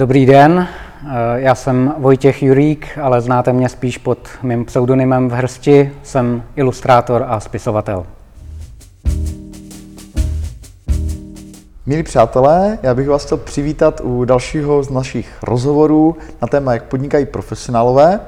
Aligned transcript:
Dobrý 0.00 0.26
den, 0.26 0.68
eh, 0.68 1.06
já 1.34 1.54
jsem 1.54 1.94
Vojtěch 1.98 2.42
Jurík, 2.42 2.98
ale 3.02 3.20
znáte 3.20 3.52
mě 3.52 3.68
spíš 3.68 3.98
pod 3.98 4.28
mým 4.42 4.64
pseudonymem 4.64 5.28
v 5.28 5.32
hrsti. 5.32 5.92
Jsem 6.02 6.42
ilustrátor 6.56 7.24
a 7.28 7.40
spisovatel. 7.40 8.06
Milí 11.86 12.02
přátelé, 12.02 12.78
já 12.82 12.94
bych 12.94 13.08
vás 13.08 13.24
chtěl 13.24 13.38
přivítat 13.38 14.00
u 14.04 14.24
dalšího 14.24 14.82
z 14.82 14.90
našich 14.90 15.42
rozhovorů 15.42 16.16
na 16.42 16.48
téma, 16.48 16.72
jak 16.72 16.84
podnikají 16.84 17.26
profesionálové. 17.26 18.20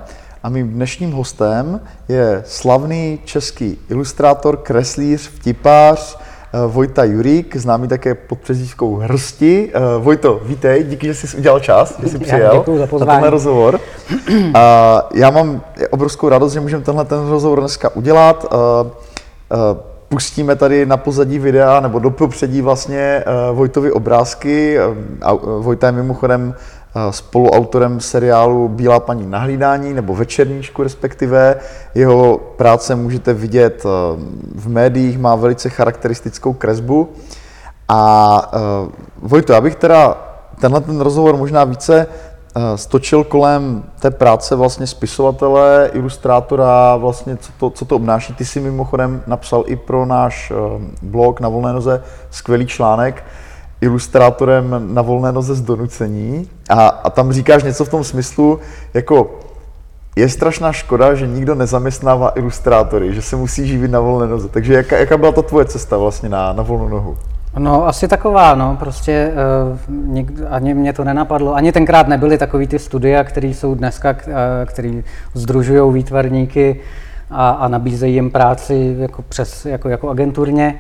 A 0.43 0.49
mým 0.49 0.69
dnešním 0.69 1.13
hostem 1.13 1.81
je 2.09 2.43
slavný 2.47 3.19
český 3.25 3.79
ilustrátor, 3.89 4.57
kreslíř, 4.57 5.29
vtipář, 5.29 6.19
Vojta 6.67 7.05
Jurík, 7.05 7.57
známý 7.57 7.89
také 7.89 8.15
pod 8.15 8.39
přezdívkou 8.39 8.97
Hrsti. 8.97 9.71
Eh, 9.75 9.81
Vojto, 9.99 10.41
vítej, 10.45 10.85
díky, 10.85 11.07
že 11.07 11.15
jsi 11.15 11.37
udělal 11.37 11.61
čas, 11.61 12.01
že 12.03 12.09
jsi 12.09 12.19
přijel 12.19 12.65
za, 12.79 12.99
na 12.99 13.07
tenhle 13.07 13.31
rozhovor. 13.31 13.81
A 14.55 15.09
já 15.15 15.31
mám 15.31 15.61
obrovskou 15.91 16.29
radost, 16.29 16.53
že 16.53 16.61
můžeme 16.61 16.85
tenhle 16.85 17.05
ten 17.05 17.29
rozhovor 17.29 17.61
dneska 17.61 17.97
udělat. 17.97 18.47
Eh, 18.55 19.93
pustíme 20.09 20.57
tady 20.57 20.87
na 20.87 20.97
pozadí 20.97 21.39
videa, 21.39 21.81
nebo 21.81 21.99
do 21.99 22.11
popředí 22.11 22.61
vlastně 22.63 23.25
Vojtovi 23.53 23.93
obrázky. 23.93 24.79
Vojta 25.59 25.87
je 25.87 25.93
mimochodem 25.93 26.55
spoluautorem 27.11 28.01
seriálu 28.01 28.69
Bílá 28.69 29.01
paní 29.01 29.27
na 29.27 29.39
hlídání, 29.39 29.93
nebo 29.93 30.15
Večerníčku 30.15 30.83
respektive. 30.83 31.57
Jeho 31.95 32.39
práce 32.57 32.95
můžete 32.95 33.35
vidět 33.35 33.85
v 34.55 34.69
médiích, 34.69 35.19
má 35.19 35.35
velice 35.35 35.69
charakteristickou 35.69 36.53
kresbu. 36.53 37.09
A 37.89 38.53
Vojto, 39.23 39.53
já 39.53 39.61
bych 39.61 39.75
teda 39.75 40.17
tenhle 40.61 40.81
ten 40.81 41.01
rozhovor 41.01 41.37
možná 41.37 41.65
více 41.65 42.07
stočil 42.77 43.25
kolem 43.25 43.85
té 44.01 44.11
práce 44.11 44.57
vlastně 44.57 44.87
spisovatele, 44.87 45.91
ilustrátora, 45.93 46.97
vlastně 46.97 47.37
co 47.37 47.53
to, 47.59 47.71
co 47.71 47.85
to 47.85 47.97
obnáší. 47.97 48.35
Ty 48.35 48.45
si 48.45 48.61
mimochodem 48.61 49.23
napsal 49.27 49.65
i 49.67 49.77
pro 49.77 50.07
náš 50.07 50.53
blog 51.03 51.41
na 51.41 51.49
volné 51.49 51.73
noze 51.73 52.03
skvělý 52.31 52.67
článek, 52.67 53.25
ilustrátorem 53.83 54.95
na 54.95 55.03
volné 55.03 55.33
noze 55.33 55.55
z 55.55 55.61
donucení 55.61 56.49
a, 56.71 56.87
a 56.89 57.11
tam 57.11 57.33
říkáš 57.33 57.63
něco 57.63 57.85
v 57.85 57.89
tom 57.89 58.05
smyslu, 58.05 58.59
jako 58.95 59.41
je 60.17 60.29
strašná 60.29 60.73
škoda, 60.73 61.15
že 61.15 61.27
nikdo 61.27 61.55
nezaměstnává 61.55 62.33
ilustrátory, 62.35 63.15
že 63.15 63.23
se 63.23 63.37
musí 63.37 63.69
živit 63.69 63.91
na 63.91 64.01
volné 64.01 64.27
noze. 64.27 64.49
Takže 64.49 64.75
jaká, 64.75 64.97
jaká 64.97 65.17
byla 65.17 65.33
ta 65.33 65.43
tvoje 65.43 65.65
cesta 65.65 65.97
vlastně 65.97 66.29
na, 66.29 66.53
na 66.53 66.63
volnou 66.63 66.89
nohu? 66.89 67.17
No, 67.59 67.87
asi 67.87 68.09
taková, 68.09 68.55
no, 68.55 68.77
prostě 68.81 69.33
uh, 69.33 69.79
nikdo, 70.07 70.45
ani 70.51 70.75
mě 70.75 70.93
to 70.93 71.05
nenapadlo, 71.05 71.55
ani 71.55 71.73
tenkrát 71.73 72.09
nebyly 72.09 72.39
takový 72.39 72.67
ty 72.67 72.79
studia, 72.79 73.25
které 73.25 73.49
jsou 73.49 73.75
dneska, 73.75 74.11
uh, 74.11 74.35
který 74.67 75.05
združují 75.35 75.93
výtvarníky 75.93 76.81
a, 77.31 77.51
a 77.51 77.69
nabízejí 77.69 78.15
jim 78.15 78.31
práci 78.31 78.97
jako, 78.99 79.23
přes, 79.23 79.67
jako, 79.67 79.89
jako 79.89 80.11
agenturně. 80.11 80.79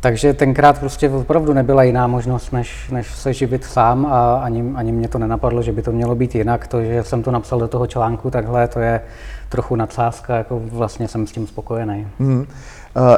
Takže 0.00 0.34
tenkrát 0.34 0.78
prostě 0.78 1.10
opravdu 1.10 1.52
nebyla 1.52 1.82
jiná 1.82 2.06
možnost, 2.06 2.52
než, 2.52 2.90
než 2.90 3.14
se 3.14 3.32
živit 3.32 3.64
sám 3.64 4.06
a 4.06 4.36
ani, 4.36 4.72
ani 4.74 4.92
mě 4.92 5.08
to 5.08 5.18
nenapadlo, 5.18 5.62
že 5.62 5.72
by 5.72 5.82
to 5.82 5.92
mělo 5.92 6.14
být 6.14 6.34
jinak. 6.34 6.66
To, 6.66 6.82
že 6.82 7.04
jsem 7.04 7.22
to 7.22 7.30
napsal 7.30 7.58
do 7.58 7.68
toho 7.68 7.86
článku 7.86 8.30
takhle, 8.30 8.68
to 8.68 8.80
je 8.80 9.00
trochu 9.48 9.76
nadsázka, 9.76 10.36
jako 10.36 10.62
vlastně 10.72 11.08
jsem 11.08 11.26
s 11.26 11.32
tím 11.32 11.46
spokojený. 11.46 12.06
Hmm. 12.18 12.38
Uh, 12.38 12.44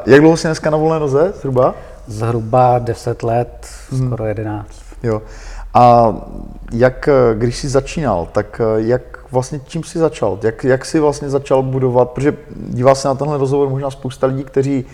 jak 0.06 0.20
dlouho 0.20 0.36
jsi 0.36 0.48
dneska 0.48 0.70
na 0.70 0.76
volné 0.76 1.00
noze 1.00 1.32
zhruba? 1.36 1.74
Zhruba 2.06 2.78
10 2.78 3.22
let, 3.22 3.66
hmm. 3.90 4.06
skoro 4.06 4.26
11. 4.26 4.68
Jo. 5.02 5.22
A 5.74 6.14
jak, 6.72 7.08
když 7.34 7.56
jsi 7.56 7.68
začínal, 7.68 8.28
tak 8.32 8.60
jak 8.76 9.18
vlastně 9.30 9.60
čím 9.66 9.84
jsi 9.84 9.98
začal? 9.98 10.38
Jak, 10.42 10.64
jak 10.64 10.84
jsi 10.84 11.00
vlastně 11.00 11.30
začal 11.30 11.62
budovat, 11.62 12.10
protože 12.10 12.36
dívá 12.56 12.94
se 12.94 13.08
na 13.08 13.14
tenhle 13.14 13.38
rozhovor 13.38 13.68
možná 13.68 13.90
spousta 13.90 14.26
lidí, 14.26 14.44
kteří 14.44 14.84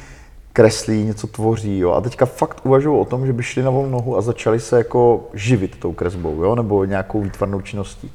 kreslí, 0.56 1.04
něco 1.04 1.26
tvoří, 1.26 1.78
jo, 1.78 1.92
a 1.92 2.00
teďka 2.00 2.26
fakt 2.26 2.60
uvažují 2.66 3.00
o 3.00 3.04
tom, 3.04 3.26
že 3.26 3.32
by 3.32 3.42
šli 3.42 3.62
na 3.62 3.70
volnou 3.70 3.90
nohu 3.90 4.16
a 4.16 4.20
začali 4.20 4.60
se 4.60 4.78
jako 4.78 5.28
živit 5.34 5.78
tou 5.78 5.92
kresbou, 5.92 6.42
jo, 6.42 6.54
nebo 6.54 6.84
nějakou 6.84 7.20
výtvarnou 7.20 7.60
činností. 7.60 8.12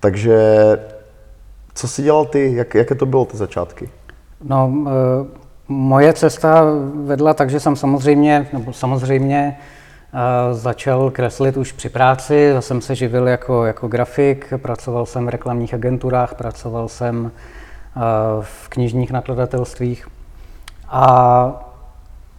Takže 0.00 0.38
co 1.74 1.88
jsi 1.88 2.02
dělal 2.02 2.24
ty, 2.24 2.54
jak, 2.54 2.74
jaké 2.74 2.94
to 2.94 3.06
bylo 3.06 3.24
ty 3.24 3.36
začátky? 3.36 3.90
No, 4.44 4.72
e, 4.86 4.90
moje 5.68 6.12
cesta 6.12 6.64
vedla 7.04 7.34
tak, 7.34 7.50
že 7.50 7.60
jsem 7.60 7.76
samozřejmě, 7.76 8.48
nebo 8.52 8.72
samozřejmě 8.72 9.58
e, 9.58 10.54
začal 10.54 11.10
kreslit 11.10 11.56
už 11.56 11.72
při 11.72 11.88
práci, 11.88 12.34
já 12.34 12.60
jsem 12.60 12.80
se 12.80 12.94
živil 12.94 13.28
jako, 13.28 13.64
jako 13.64 13.88
grafik, 13.88 14.52
pracoval 14.56 15.06
jsem 15.06 15.26
v 15.26 15.28
reklamních 15.28 15.74
agenturách, 15.74 16.34
pracoval 16.34 16.88
jsem 16.88 17.26
e, 17.26 18.00
v 18.42 18.68
knižních 18.68 19.10
nakladatelstvích 19.10 20.08
a 20.88 21.65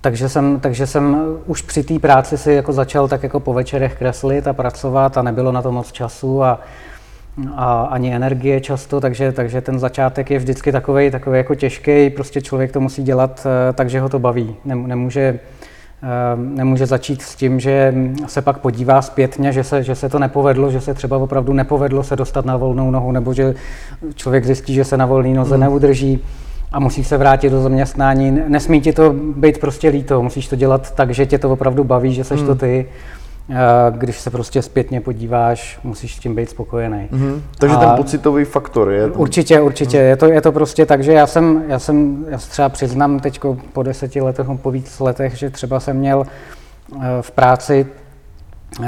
takže 0.01 0.29
jsem, 0.29 0.59
takže 0.59 0.87
jsem 0.87 1.17
už 1.45 1.61
při 1.61 1.83
té 1.83 1.99
práci 1.99 2.37
si 2.37 2.51
jako 2.51 2.73
začal 2.73 3.07
tak 3.07 3.23
jako 3.23 3.39
po 3.39 3.53
večerech 3.53 3.95
kreslit 3.95 4.47
a 4.47 4.53
pracovat 4.53 5.17
a 5.17 5.21
nebylo 5.21 5.51
na 5.51 5.61
to 5.61 5.71
moc 5.71 5.91
času 5.91 6.43
a, 6.43 6.59
a 7.55 7.81
ani 7.81 8.15
energie 8.15 8.61
často, 8.61 9.01
takže, 9.01 9.31
takže 9.31 9.61
ten 9.61 9.79
začátek 9.79 10.31
je 10.31 10.39
vždycky 10.39 10.71
takový 10.71 11.11
takový 11.11 11.37
jako 11.37 11.55
těžký, 11.55 12.09
prostě 12.09 12.41
člověk 12.41 12.71
to 12.71 12.79
musí 12.79 13.03
dělat 13.03 13.47
eh, 13.69 13.73
tak, 13.73 13.89
že 13.89 13.99
ho 13.99 14.09
to 14.09 14.19
baví. 14.19 14.55
Nemůže, 14.65 15.39
eh, 16.03 16.07
nemůže 16.35 16.85
začít 16.85 17.21
s 17.21 17.35
tím, 17.35 17.59
že 17.59 17.93
se 18.27 18.41
pak 18.41 18.57
podívá 18.57 19.01
zpětně, 19.01 19.51
že 19.51 19.63
se, 19.63 19.83
že 19.83 19.95
se 19.95 20.09
to 20.09 20.19
nepovedlo, 20.19 20.71
že 20.71 20.81
se 20.81 20.93
třeba 20.93 21.17
opravdu 21.17 21.53
nepovedlo 21.53 22.03
se 22.03 22.15
dostat 22.15 22.45
na 22.45 22.57
volnou 22.57 22.91
nohu, 22.91 23.11
nebo 23.11 23.33
že 23.33 23.55
člověk 24.15 24.45
zjistí, 24.45 24.73
že 24.73 24.85
se 24.85 24.97
na 24.97 25.05
volné 25.05 25.29
noze 25.29 25.55
mm. 25.55 25.61
neudrží 25.61 26.23
a 26.71 26.79
musíš 26.79 27.07
se 27.07 27.17
vrátit 27.17 27.49
do 27.49 27.61
zaměstnání. 27.61 28.41
Nesmí 28.47 28.81
ti 28.81 28.93
to 28.93 29.13
být 29.13 29.57
prostě 29.57 29.89
líto, 29.89 30.23
musíš 30.23 30.47
to 30.47 30.55
dělat 30.55 30.91
tak, 30.91 31.13
že 31.13 31.25
tě 31.25 31.39
to 31.39 31.51
opravdu 31.51 31.83
baví, 31.83 32.13
že 32.13 32.23
seš 32.23 32.39
hmm. 32.39 32.47
to 32.47 32.55
ty. 32.55 32.85
Když 33.91 34.19
se 34.19 34.29
prostě 34.29 34.61
zpětně 34.61 35.01
podíváš, 35.01 35.79
musíš 35.83 36.15
s 36.15 36.19
tím 36.19 36.35
být 36.35 36.49
spokojený. 36.49 37.07
Hmm. 37.11 37.41
Takže 37.57 37.75
a 37.75 37.79
ten 37.79 37.89
pocitový 37.89 38.45
faktor 38.45 38.91
je 38.91 39.07
to... 39.07 39.19
Určitě, 39.19 39.61
určitě. 39.61 39.97
Hmm. 39.97 40.07
Je, 40.07 40.15
to, 40.15 40.25
je 40.25 40.41
to 40.41 40.51
prostě 40.51 40.85
tak, 40.85 41.03
že 41.03 41.13
já 41.13 41.27
jsem, 41.27 41.63
já 41.67 41.79
jsem, 41.79 42.25
já 42.29 42.37
třeba 42.37 42.69
přiznám 42.69 43.19
teď 43.19 43.39
po 43.73 43.83
deseti 43.83 44.21
letech, 44.21 44.47
po 44.61 44.71
víc 44.71 44.99
letech, 44.99 45.35
že 45.35 45.49
třeba 45.49 45.79
jsem 45.79 45.97
měl 45.97 46.25
eh, 46.95 46.99
v 47.21 47.31
práci 47.31 47.87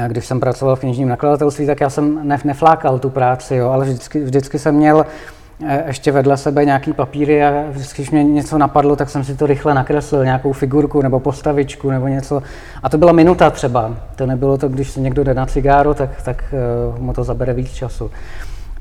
když 0.08 0.26
jsem 0.26 0.40
pracoval 0.40 0.76
v 0.76 0.80
knižním 0.80 1.08
nakladatelství, 1.08 1.66
tak 1.66 1.80
já 1.80 1.90
jsem 1.90 2.28
neflákal 2.44 2.98
tu 2.98 3.10
práci, 3.10 3.56
jo, 3.56 3.70
ale 3.70 3.84
vždycky, 3.84 4.24
vždycky 4.24 4.58
jsem 4.58 4.74
měl 4.74 4.98
E, 5.00 5.39
ještě 5.86 6.12
vedle 6.12 6.36
sebe 6.36 6.64
nějaký 6.64 6.92
papíry 6.92 7.44
a 7.44 7.64
když 7.96 8.10
mě 8.10 8.24
něco 8.24 8.58
napadlo, 8.58 8.96
tak 8.96 9.10
jsem 9.10 9.24
si 9.24 9.36
to 9.36 9.46
rychle 9.46 9.74
nakreslil, 9.74 10.24
nějakou 10.24 10.52
figurku 10.52 11.02
nebo 11.02 11.20
postavičku 11.20 11.90
nebo 11.90 12.08
něco. 12.08 12.42
A 12.82 12.88
to 12.88 12.98
byla 12.98 13.12
minuta 13.12 13.50
třeba. 13.50 13.96
To 14.16 14.26
nebylo 14.26 14.58
to, 14.58 14.68
když 14.68 14.90
se 14.90 15.00
někdo 15.00 15.24
jde 15.24 15.34
na 15.34 15.46
cigáro, 15.46 15.94
tak, 15.94 16.22
tak 16.22 16.54
uh, 16.92 16.98
mu 16.98 17.12
to 17.12 17.24
zabere 17.24 17.52
víc 17.52 17.70
času. 17.70 18.10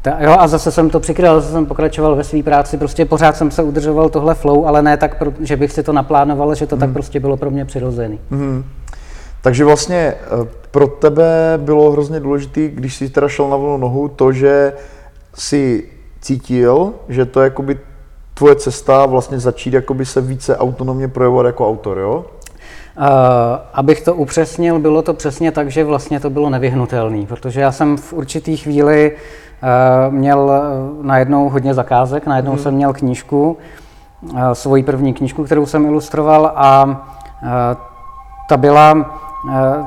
Ta, 0.01 0.17
jo, 0.19 0.35
a 0.39 0.47
zase 0.47 0.71
jsem 0.71 0.89
to 0.89 0.99
přikryl, 0.99 1.41
zase 1.41 1.53
jsem 1.53 1.65
pokračoval 1.65 2.15
ve 2.15 2.23
své 2.23 2.43
práci, 2.43 2.77
prostě 2.77 3.05
pořád 3.05 3.37
jsem 3.37 3.51
se 3.51 3.63
udržoval 3.63 4.09
tohle 4.09 4.35
flow, 4.35 4.67
ale 4.67 4.81
ne 4.81 4.97
tak, 4.97 5.23
že 5.39 5.55
bych 5.55 5.71
si 5.71 5.83
to 5.83 5.93
naplánoval, 5.93 6.55
že 6.55 6.67
to 6.67 6.75
hmm. 6.75 6.79
tak 6.79 6.89
prostě 6.89 7.19
bylo 7.19 7.37
pro 7.37 7.51
mě 7.51 7.65
přirozený. 7.65 8.19
Hmm. 8.31 8.63
Takže 9.41 9.65
vlastně 9.65 9.97
e, 9.97 10.15
pro 10.71 10.87
tebe 10.87 11.53
bylo 11.57 11.91
hrozně 11.91 12.19
důležité, 12.19 12.67
když 12.67 12.95
jsi 12.95 13.09
teda 13.09 13.27
šel 13.27 13.49
na 13.49 13.57
volnou 13.57 13.77
nohu, 13.77 14.07
to, 14.07 14.31
že 14.31 14.73
si 15.35 15.83
cítil, 16.21 16.93
že 17.09 17.25
to 17.25 17.41
je 17.41 17.43
jakoby 17.43 17.79
tvoje 18.33 18.55
cesta 18.55 19.05
vlastně 19.05 19.39
začít 19.39 19.73
jakoby 19.73 20.05
se 20.05 20.21
více 20.21 20.57
autonomně 20.57 21.07
projevovat 21.07 21.45
jako 21.45 21.69
autor, 21.69 21.97
jo? 21.97 22.25
Uh, 22.97 23.05
abych 23.73 24.01
to 24.01 24.15
upřesnil, 24.15 24.79
bylo 24.79 25.01
to 25.01 25.13
přesně 25.13 25.51
tak, 25.51 25.71
že 25.71 25.83
vlastně 25.83 26.19
to 26.19 26.29
bylo 26.29 26.49
nevyhnutelné, 26.49 27.25
protože 27.25 27.61
já 27.61 27.71
jsem 27.71 27.97
v 27.97 28.13
určitý 28.13 28.57
chvíli 28.57 29.11
uh, 29.11 30.13
měl 30.13 30.51
najednou 31.01 31.49
hodně 31.49 31.73
zakázek, 31.73 32.25
najednou 32.25 32.51
hmm. 32.51 32.59
jsem 32.59 32.73
měl 32.73 32.93
knížku, 32.93 33.57
uh, 34.21 34.51
svoji 34.53 34.83
první 34.83 35.13
knížku, 35.13 35.43
kterou 35.43 35.65
jsem 35.65 35.85
ilustroval 35.85 36.51
a 36.55 36.85
uh, 36.85 37.49
ta 38.49 38.57
byla 38.57 38.93
uh, 38.93 39.85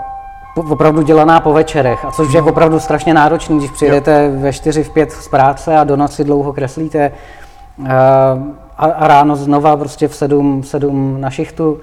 opravdu 0.56 1.02
dělaná 1.02 1.40
po 1.40 1.52
večerech, 1.52 2.04
a 2.04 2.10
což 2.10 2.32
je 2.32 2.42
opravdu 2.42 2.80
strašně 2.80 3.14
náročný, 3.14 3.58
když 3.58 3.70
přijedete 3.70 4.30
jo. 4.34 4.40
ve 4.40 4.52
4 4.52 4.84
v 4.84 4.90
5 4.90 5.12
z 5.12 5.28
práce 5.28 5.76
a 5.76 5.84
do 5.84 5.96
noci 5.96 6.24
dlouho 6.24 6.52
kreslíte 6.52 7.12
eh, 7.86 7.92
a, 8.78 8.86
a 8.86 9.08
ráno 9.08 9.36
znova 9.36 9.76
prostě 9.76 10.08
v 10.08 10.14
7, 10.14 10.62
7 10.62 11.20
na 11.20 11.30
šichtu. 11.30 11.78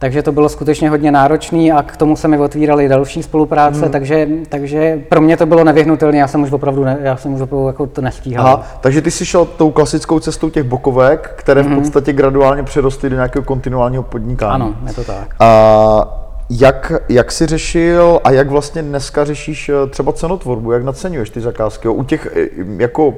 Takže 0.00 0.22
to 0.22 0.32
bylo 0.32 0.48
skutečně 0.48 0.90
hodně 0.90 1.10
náročné 1.10 1.72
a 1.72 1.82
k 1.82 1.96
tomu 1.96 2.16
se 2.16 2.28
mi 2.28 2.38
otvíraly 2.38 2.88
další 2.88 3.22
spolupráce, 3.22 3.80
hmm. 3.80 3.90
takže, 3.90 4.28
takže 4.48 5.02
pro 5.08 5.20
mě 5.20 5.36
to 5.36 5.46
bylo 5.46 5.64
nevyhnutelné, 5.64 6.18
já 6.18 6.28
jsem 6.28 6.42
už 6.42 6.52
opravdu, 6.52 6.84
ne, 6.84 6.98
já 7.02 7.16
jsem 7.16 7.34
už 7.34 7.40
opravdu 7.40 7.66
jako 7.66 7.86
to 7.86 8.00
nestíhal. 8.00 8.46
Aha, 8.46 8.62
takže 8.80 9.02
ty 9.02 9.10
jsi 9.10 9.26
šel 9.26 9.44
tou 9.44 9.70
klasickou 9.70 10.20
cestou 10.20 10.50
těch 10.50 10.62
bokovek, 10.62 11.34
které 11.36 11.62
v 11.62 11.66
hmm. 11.66 11.80
podstatě 11.80 12.12
graduálně 12.12 12.62
přerostly 12.62 13.10
do 13.10 13.16
nějakého 13.16 13.44
kontinuálního 13.44 14.02
podnikání. 14.02 14.54
Ano, 14.54 14.74
je 14.86 14.92
to 14.92 15.04
tak. 15.04 15.34
A 15.40 16.27
jak, 16.50 16.92
jak 17.08 17.32
jsi 17.32 17.46
řešil 17.46 18.20
a 18.24 18.30
jak 18.30 18.50
vlastně 18.50 18.82
dneska 18.82 19.24
řešíš 19.24 19.68
eh, 19.68 19.86
třeba 19.90 20.12
cenotvorbu, 20.12 20.72
jak 20.72 20.84
naceňuješ 20.84 21.30
ty 21.30 21.40
zakázky? 21.40 21.88
U 21.88 22.04
těch 22.04 22.28
eh, 22.36 22.48
jako 22.76 23.14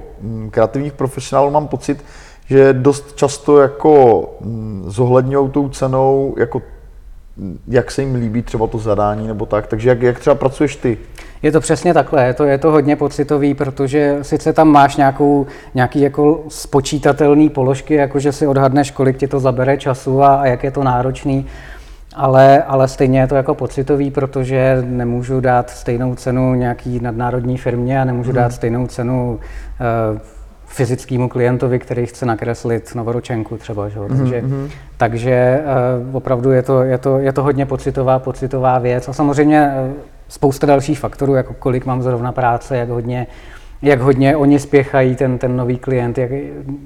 kreativních 0.51 0.93
profesionálů 0.93 1.51
mám 1.51 1.69
pocit, 1.69 2.05
že 2.47 2.73
dost 2.73 3.17
často 3.17 3.59
jako 3.59 4.25
zohledňují 4.87 5.51
tou 5.51 5.69
cenou, 5.69 6.35
jako 6.39 6.63
jak 7.69 7.91
se 7.91 8.03
jim 8.03 8.15
líbí 8.15 8.43
třeba 8.43 8.67
to 8.67 8.79
zadání 8.79 9.27
nebo 9.27 9.47
tak. 9.47 9.67
Takže 9.67 9.89
jak, 9.89 10.03
jak 10.03 10.19
třeba 10.19 10.35
pracuješ 10.35 10.77
ty? 10.77 10.99
Je 11.43 11.53
to 11.53 11.61
přesně 11.61 11.95
takhle, 11.95 12.27
je 12.27 12.35
to, 12.35 12.45
je 12.45 12.59
to 12.59 12.71
hodně 12.71 12.97
pocitový, 12.97 13.55
protože 13.55 14.19
sice 14.23 14.53
tam 14.53 14.69
máš 14.69 14.97
nějakou, 14.97 15.47
nějaký 15.75 16.01
jako 16.01 16.45
spočítatelný 16.49 17.49
položky, 17.49 17.95
jako 17.95 18.19
že 18.19 18.33
si 18.33 18.47
odhadneš, 18.47 18.91
kolik 18.91 19.17
ti 19.17 19.29
to 19.29 19.41
zabere 19.41 19.77
času 19.77 20.23
a, 20.23 20.35
a 20.35 20.47
jak 20.47 20.65
je 20.65 20.71
to 20.71 20.85
náročný, 20.85 21.47
ale, 22.17 22.63
ale 22.63 22.89
stejně 22.89 23.21
je 23.21 23.27
to 23.27 23.35
jako 23.35 23.55
pocitový, 23.55 24.11
protože 24.11 24.83
nemůžu 24.87 25.41
dát 25.41 25.71
stejnou 25.71 26.15
cenu 26.15 26.55
nějaký 26.55 27.01
nadnárodní 27.01 27.59
firmě 27.59 28.01
a 28.01 28.05
nemůžu 28.05 28.33
dát 28.33 28.53
stejnou 28.53 28.87
cenu 28.87 29.39
uh, 30.13 30.19
fyzickému 30.67 31.29
klientovi, 31.29 31.79
který 31.79 32.07
chce 32.07 32.27
nakreslit 32.27 32.95
novoročenku 32.95 33.57
třeba. 33.57 33.89
Že? 33.89 33.99
Takže, 34.09 34.45
takže 34.97 35.61
uh, 36.11 36.17
opravdu 36.17 36.51
je 36.51 36.63
to, 36.63 36.83
je, 36.83 36.99
to, 36.99 37.19
je 37.19 37.33
to 37.33 37.43
hodně 37.43 37.67
pocitová, 37.67 38.19
pocitová 38.19 38.79
věc 38.79 39.09
a 39.09 39.13
samozřejmě 39.13 39.73
uh, 39.89 39.93
spousta 40.29 40.67
dalších 40.67 40.99
faktorů, 40.99 41.35
jako 41.35 41.55
kolik 41.59 41.87
mám 41.87 42.03
zrovna 42.03 42.33
práce, 42.33 42.77
jak 42.77 42.89
hodně, 42.89 43.27
jak 43.83 44.01
hodně 44.01 44.37
oni 44.37 44.59
spěchají, 44.59 45.17
ten, 45.17 45.39
ten 45.39 45.57
nový 45.57 45.79
klient, 45.79 46.19
jak, 46.19 46.31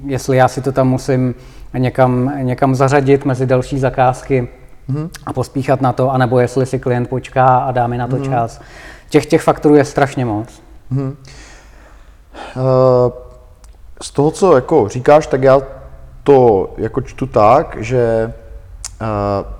jestli 0.05 0.37
já 0.37 0.47
si 0.47 0.61
to 0.61 0.71
tam 0.71 0.89
musím 0.89 1.35
někam, 1.77 2.33
někam 2.41 2.75
zařadit 2.75 3.25
mezi 3.25 3.45
další 3.45 3.79
zakázky 3.79 4.47
mm-hmm. 4.89 5.09
a 5.25 5.33
pospíchat 5.33 5.81
na 5.81 5.93
to, 5.93 6.11
anebo 6.11 6.39
jestli 6.39 6.65
si 6.65 6.79
klient 6.79 7.09
počká 7.09 7.57
a 7.57 7.71
dá 7.71 7.87
mi 7.87 7.97
na 7.97 8.07
to 8.07 8.15
mm-hmm. 8.15 8.29
čas. 8.29 8.61
Těch, 9.09 9.25
těch 9.25 9.41
faktorů 9.41 9.75
je 9.75 9.85
strašně 9.85 10.25
moc. 10.25 10.61
Mm-hmm. 10.91 11.15
Uh, 12.55 13.11
z 14.01 14.11
toho, 14.11 14.31
co 14.31 14.55
jako 14.55 14.87
říkáš, 14.87 15.27
tak 15.27 15.43
já 15.43 15.61
to 16.23 16.69
jako 16.77 17.01
čtu 17.01 17.27
tak, 17.27 17.77
že 17.79 18.33
uh, 19.01 19.07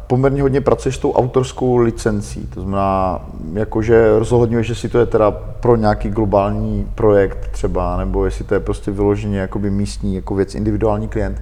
poměrně 0.07 0.41
hodně 0.41 0.61
pracuješ 0.61 0.95
s 0.95 0.99
tou 0.99 1.11
autorskou 1.11 1.77
licencí. 1.77 2.47
To 2.47 2.61
znamená, 2.61 3.21
jakože 3.53 4.19
rozhodňuješ, 4.19 4.69
jestli 4.69 4.89
to 4.89 4.99
je 4.99 5.05
teda 5.05 5.31
pro 5.31 5.75
nějaký 5.75 6.09
globální 6.09 6.91
projekt 6.95 7.47
třeba, 7.51 7.97
nebo 7.97 8.25
jestli 8.25 8.45
to 8.45 8.53
je 8.53 8.59
prostě 8.59 8.91
vyloženě 8.91 9.39
jakoby 9.39 9.69
místní 9.69 10.15
jako 10.15 10.35
věc, 10.35 10.55
individuální 10.55 11.07
klient. 11.07 11.41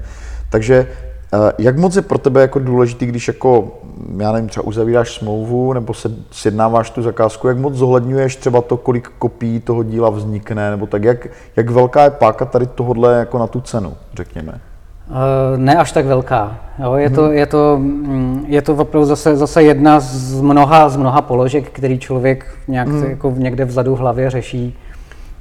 Takže 0.50 0.88
jak 1.57 1.77
moc 1.77 1.95
je 1.95 2.01
pro 2.01 2.18
tebe 2.18 2.41
jako 2.41 2.59
důležitý, 2.59 3.06
když 3.06 3.27
jako, 3.27 3.71
já 4.18 4.31
nevím, 4.31 4.50
třeba 4.50 4.68
uzavíráš 4.68 5.15
smlouvu 5.15 5.74
nebo 5.74 5.94
se 5.94 6.12
sjednáváš 6.31 6.89
tu 6.89 7.01
zakázku, 7.01 7.47
jak 7.47 7.57
moc 7.57 7.74
zohledňuješ 7.74 8.35
třeba 8.35 8.62
to, 8.62 8.77
kolik 8.77 9.12
kopií 9.19 9.59
toho 9.59 9.83
díla 9.83 10.09
vznikne, 10.09 10.69
nebo 10.71 10.88
tak, 10.88 11.03
jak, 11.03 11.27
jak 11.56 11.69
velká 11.69 12.03
je 12.03 12.09
páka 12.09 12.45
tady 12.45 12.65
tohodle 12.65 13.18
jako 13.18 13.38
na 13.38 13.47
tu 13.47 13.62
cenu, 13.62 13.94
řekněme? 14.13 14.59
Ne 15.57 15.75
až 15.75 15.91
tak 15.91 16.06
velká. 16.06 16.57
Jo, 16.83 16.94
je, 16.94 17.09
to, 17.09 17.31
je, 17.31 17.45
to, 17.45 17.77
mm, 17.80 18.45
je 18.47 18.62
to 18.62 18.75
opravdu 18.75 19.06
zase, 19.06 19.35
zase 19.35 19.63
jedna 19.63 20.00
z 20.00 20.41
mnoha, 20.41 20.89
z 20.89 20.97
mnoha 20.97 21.21
položek, 21.21 21.69
který 21.69 22.00
člověk 22.00 22.57
nějak 22.68 22.88
hmm. 22.88 23.03
jako 23.03 23.33
někde 23.38 23.65
vzadu 23.65 23.95
v 23.95 24.00
hlavě 24.00 24.30
řeší 24.30 24.77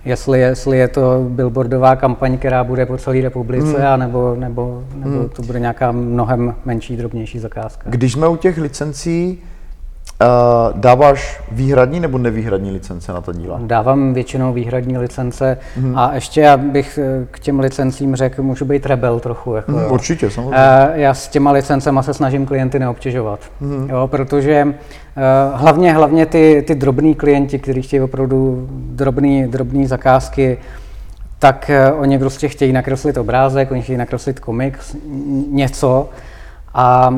jestli, 0.04 0.40
jestli 0.40 0.78
je 0.78 0.88
to 0.88 1.26
billboardová 1.28 1.96
kampaň, 1.96 2.38
která 2.38 2.64
bude 2.64 2.86
po 2.86 2.98
celé 2.98 3.20
republice, 3.20 3.78
hmm. 3.78 3.86
anebo, 3.86 4.34
nebo, 4.38 4.84
nebo 4.94 5.18
hmm. 5.18 5.28
to 5.28 5.42
bude 5.42 5.60
nějaká 5.60 5.92
mnohem 5.92 6.54
menší, 6.64 6.96
drobnější 6.96 7.38
zakázka. 7.38 7.90
Když 7.90 8.12
jsme 8.12 8.28
u 8.28 8.36
těch 8.36 8.58
licencí, 8.58 9.42
Uh, 10.22 10.80
dáváš 10.80 11.40
výhradní 11.52 12.00
nebo 12.00 12.18
nevýhradní 12.18 12.70
licence 12.70 13.12
na 13.12 13.20
ta 13.20 13.32
díla? 13.32 13.60
Dávám 13.62 14.14
většinou 14.14 14.52
výhradní 14.52 14.98
licence 14.98 15.58
hmm. 15.76 15.98
a 15.98 16.14
ještě 16.14 16.40
já 16.40 16.56
bych 16.56 16.98
eh, 16.98 17.26
k 17.30 17.38
těm 17.38 17.60
licencím 17.60 18.16
řekl, 18.16 18.42
můžu 18.42 18.64
být 18.64 18.86
rebel 18.86 19.20
trochu. 19.20 19.54
Jako, 19.54 19.72
hmm, 19.72 19.92
určitě, 19.92 20.30
samozřejmě. 20.30 20.56
Uh, 20.56 20.92
já 20.94 21.14
s 21.14 21.28
těma 21.28 21.52
licencema 21.52 22.02
se 22.02 22.14
snažím 22.14 22.46
klienty 22.46 22.78
neobtěžovat, 22.78 23.40
hmm. 23.60 23.90
jo, 23.90 24.08
protože 24.08 24.64
uh, 24.64 24.72
hlavně, 25.60 25.92
hlavně 25.92 26.26
ty, 26.26 26.64
ty 26.66 26.74
drobní 26.74 27.14
klienti, 27.14 27.58
kteří 27.58 27.82
chtějí 27.82 28.00
opravdu 28.00 28.66
drobný, 28.70 29.46
drobný 29.46 29.86
zakázky, 29.86 30.58
tak 31.38 31.70
uh, 31.92 32.00
oni 32.00 32.18
prostě 32.18 32.48
chtějí 32.48 32.72
nakreslit 32.72 33.16
obrázek, 33.16 33.70
oni 33.70 33.82
chtějí 33.82 33.98
nakreslit 33.98 34.40
komik, 34.40 34.78
něco 35.50 36.08
a 36.74 37.14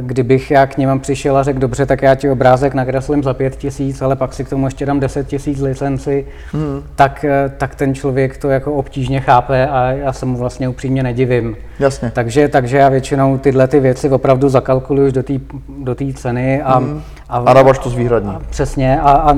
Kdybych 0.00 0.50
já 0.50 0.66
k 0.66 0.78
něm 0.78 1.00
přišel 1.00 1.36
a 1.36 1.42
řekl, 1.42 1.58
dobře, 1.58 1.86
tak 1.86 2.02
já 2.02 2.14
ti 2.14 2.30
obrázek 2.30 2.74
nakreslím 2.74 3.22
za 3.22 3.34
pět 3.34 3.56
tisíc, 3.56 4.02
ale 4.02 4.16
pak 4.16 4.32
si 4.32 4.44
k 4.44 4.48
tomu 4.48 4.66
ještě 4.66 4.86
dám 4.86 5.00
deset 5.00 5.26
tisíc 5.26 5.60
licenci, 5.60 6.26
hmm. 6.52 6.82
tak, 6.94 7.24
eh, 7.24 7.52
tak 7.58 7.74
ten 7.74 7.94
člověk 7.94 8.36
to 8.36 8.50
jako 8.50 8.72
obtížně 8.72 9.20
chápe 9.20 9.68
a 9.68 9.90
já 9.90 10.12
se 10.12 10.26
mu 10.26 10.38
vlastně 10.38 10.68
upřímně 10.68 11.02
nedivím. 11.02 11.56
Jasně. 11.78 12.10
Takže, 12.14 12.48
takže 12.48 12.76
já 12.76 12.88
většinou 12.88 13.38
tyhle 13.38 13.68
ty 13.68 13.80
věci 13.80 14.10
opravdu 14.10 14.48
zakalkuluju 14.48 15.12
do 15.12 15.22
té 15.22 15.34
do 15.78 15.96
ceny 16.14 16.62
a, 16.62 16.78
hmm. 16.78 17.02
a, 17.28 17.36
a 17.36 17.52
dáváš 17.52 17.78
to 17.78 17.90
zvýhradní. 17.90 18.30
A, 18.30 18.40
přesně. 18.50 19.00
A, 19.00 19.10
a, 19.10 19.36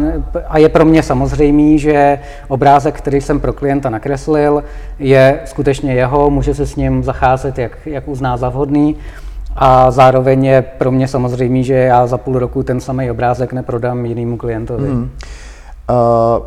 a 0.49 0.59
je 0.59 0.69
pro 0.69 0.85
mě 0.85 1.03
samozřejmý, 1.03 1.79
že 1.79 2.19
obrázek, 2.49 2.95
který 2.95 3.21
jsem 3.21 3.41
pro 3.41 3.53
klienta 3.53 3.91
nakreslil, 3.91 4.65
je 4.99 5.41
skutečně 5.45 5.95
jeho, 5.95 6.31
může 6.31 6.55
se 6.55 6.67
s 6.67 6.77
ním 6.77 7.05
zacházet, 7.05 7.59
jak, 7.59 7.79
jak 7.87 8.09
uzná 8.09 8.37
za 8.37 8.49
vhodný. 8.49 8.97
A 9.61 9.91
zároveň 9.91 10.45
je 10.45 10.63
pro 10.63 10.91
mě 10.91 11.09
samozřejmé, 11.09 11.63
že 11.63 11.75
já 11.75 12.07
za 12.07 12.19
půl 12.19 12.39
roku 12.39 12.63
ten 12.63 12.81
samý 12.81 13.11
obrázek 13.11 13.53
neprodám 13.53 14.07
jinému 14.07 14.37
klientovi. 14.37 14.89
Hmm. 14.89 15.11
Uh, 15.91 16.47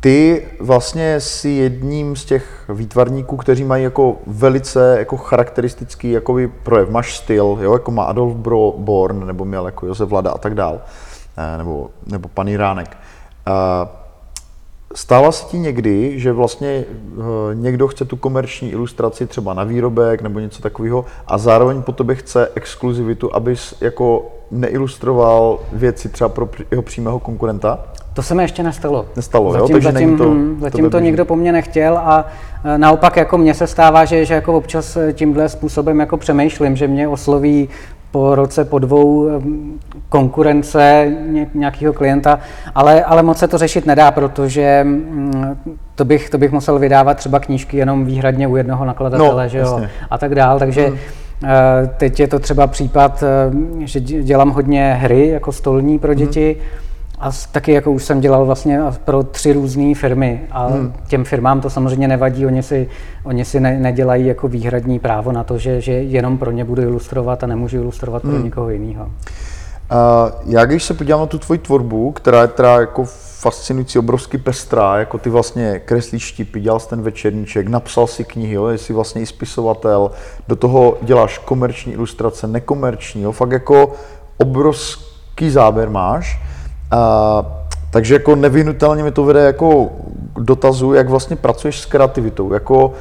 ty 0.00 0.46
vlastně 0.60 1.20
jsi 1.20 1.48
jedním 1.48 2.16
z 2.16 2.24
těch 2.24 2.64
výtvarníků, 2.68 3.36
kteří 3.36 3.64
mají 3.64 3.84
jako 3.84 4.16
velice 4.26 4.96
jako 4.98 5.16
charakteristický 5.16 6.10
jakoby 6.10 6.48
projev. 6.48 6.90
Máš 6.90 7.16
styl, 7.16 7.58
jo, 7.60 7.72
jako 7.72 7.90
má 7.90 8.04
Adolf 8.04 8.36
Born, 8.76 9.26
nebo 9.26 9.44
měl 9.44 9.66
jako 9.66 9.86
Josef 9.86 10.08
Vlada 10.08 10.30
a 10.30 10.38
tak 10.38 10.54
dál, 10.54 10.80
eh, 11.36 11.58
nebo, 11.58 11.90
nebo 12.06 12.28
pan 12.28 12.48
Jiránek. 12.48 12.96
Uh, 13.48 13.88
Stává 14.94 15.32
se 15.32 15.46
ti 15.46 15.58
někdy, 15.58 16.20
že 16.20 16.32
vlastně 16.32 16.84
uh, 17.16 17.24
někdo 17.54 17.88
chce 17.88 18.04
tu 18.04 18.16
komerční 18.16 18.70
ilustraci 18.70 19.26
třeba 19.26 19.54
na 19.54 19.64
výrobek 19.64 20.22
nebo 20.22 20.40
něco 20.40 20.62
takového 20.62 21.04
a 21.26 21.38
zároveň 21.38 21.82
po 21.82 21.92
tobě 21.92 22.16
chce 22.16 22.48
exkluzivitu, 22.54 23.34
abys 23.34 23.74
jako 23.80 24.26
neilustroval 24.50 25.58
věci 25.72 26.08
třeba 26.08 26.28
pro 26.28 26.48
jeho 26.70 26.82
přímého 26.82 27.18
konkurenta? 27.18 27.84
To 28.14 28.22
se 28.22 28.34
mi 28.34 28.42
ještě 28.42 28.62
nestalo. 28.62 29.06
Nestalo, 29.16 29.52
zatím, 29.52 29.62
jo? 29.62 29.68
Takže 29.68 29.92
zatím, 29.92 30.18
to, 30.18 30.24
hm, 30.24 30.58
zatím 30.60 30.84
to, 30.84 30.90
to 30.90 30.98
nikdo 30.98 31.24
po 31.24 31.36
mně 31.36 31.52
nechtěl 31.52 31.98
a 31.98 32.26
e, 32.64 32.78
naopak 32.78 33.16
jako 33.16 33.38
mně 33.38 33.54
se 33.54 33.66
stává, 33.66 34.04
že, 34.04 34.24
že 34.24 34.34
jako 34.34 34.52
občas 34.52 34.96
e, 34.96 35.12
tímhle 35.12 35.48
způsobem 35.48 36.00
jako 36.00 36.16
přemýšlím, 36.16 36.76
že 36.76 36.88
mě 36.88 37.08
osloví 37.08 37.68
po 38.16 38.34
roce, 38.34 38.64
po 38.64 38.78
dvou 38.78 39.28
konkurence 40.08 41.12
nějakého 41.54 41.92
klienta, 41.92 42.38
ale, 42.74 43.04
ale 43.04 43.22
moc 43.22 43.38
se 43.38 43.48
to 43.48 43.58
řešit 43.58 43.86
nedá, 43.86 44.10
protože 44.10 44.80
mm, 44.84 45.58
to 45.94 46.04
bych, 46.04 46.30
to 46.30 46.38
bych 46.38 46.52
musel 46.52 46.78
vydávat 46.78 47.16
třeba 47.16 47.40
knížky 47.40 47.76
jenom 47.76 48.04
výhradně 48.04 48.48
u 48.48 48.56
jednoho 48.56 48.84
nakladatele, 48.84 49.42
no, 49.42 49.48
že 49.48 49.58
jo, 49.58 49.80
a 50.10 50.18
tak 50.18 50.34
dál, 50.34 50.58
takže 50.58 50.86
hmm. 50.86 50.98
teď 51.96 52.20
je 52.20 52.28
to 52.28 52.38
třeba 52.38 52.66
případ, 52.66 53.22
eh, 53.22 53.86
že 53.86 54.00
dělám 54.00 54.50
hodně 54.50 54.94
hry 55.00 55.28
jako 55.28 55.52
stolní 55.52 55.98
pro 55.98 56.14
děti, 56.14 56.56
hmm 56.60 56.85
a 57.18 57.30
taky 57.52 57.72
jako 57.72 57.92
už 57.92 58.04
jsem 58.04 58.20
dělal 58.20 58.44
vlastně 58.44 58.80
pro 59.04 59.22
tři 59.22 59.52
různé 59.52 59.94
firmy 59.94 60.42
a 60.50 60.66
hmm. 60.66 60.92
těm 61.08 61.24
firmám 61.24 61.60
to 61.60 61.70
samozřejmě 61.70 62.08
nevadí, 62.08 62.46
oni 62.46 62.62
si, 62.62 62.88
oni 63.24 63.44
si 63.44 63.60
ne, 63.60 63.78
nedělají 63.78 64.26
jako 64.26 64.48
výhradní 64.48 64.98
právo 64.98 65.32
na 65.32 65.44
to, 65.44 65.58
že, 65.58 65.80
že 65.80 65.92
jenom 65.92 66.38
pro 66.38 66.50
ně 66.50 66.64
budu 66.64 66.82
ilustrovat 66.82 67.44
a 67.44 67.46
nemůžu 67.46 67.76
ilustrovat 67.76 68.24
hmm. 68.24 68.32
pro 68.32 68.42
někoho 68.42 68.70
jiného. 68.70 69.04
Uh, 69.92 70.52
já 70.52 70.64
když 70.64 70.84
se 70.84 70.94
podívám 70.94 71.20
na 71.20 71.26
tu 71.26 71.38
tvoji 71.38 71.58
tvorbu, 71.58 72.12
která 72.12 72.42
je 72.42 72.48
teda 72.48 72.80
jako 72.80 73.04
fascinující, 73.40 73.98
obrovsky 73.98 74.38
pestrá, 74.38 74.98
jako 74.98 75.18
ty 75.18 75.30
vlastně 75.30 75.78
kreslíš 75.84 76.22
štipy, 76.22 76.60
dělal 76.60 76.80
jsi 76.80 76.88
ten 76.88 77.02
večerníček, 77.02 77.68
napsal 77.68 78.06
si 78.06 78.24
knihy, 78.24 78.54
jo, 78.54 78.70
jsi 78.70 78.92
vlastně 78.92 79.22
i 79.22 79.26
spisovatel, 79.26 80.10
do 80.48 80.56
toho 80.56 80.98
děláš 81.02 81.38
komerční 81.38 81.92
ilustrace, 81.92 82.46
nekomerční, 82.46 83.22
jo, 83.22 83.32
fakt 83.32 83.50
jako 83.50 83.92
obrovský 84.38 85.50
záběr 85.50 85.90
máš. 85.90 86.40
A, 86.90 87.42
takže 87.90 88.14
jako 88.14 88.36
nevyhnutelně 88.36 89.02
mi 89.02 89.10
to 89.10 89.24
vede 89.24 89.40
jako 89.40 89.90
k 90.34 90.40
dotazu, 90.40 90.94
jak 90.94 91.08
vlastně 91.08 91.36
pracuješ 91.36 91.80
s 91.80 91.86
kreativitou, 91.86 92.52
jako 92.52 92.92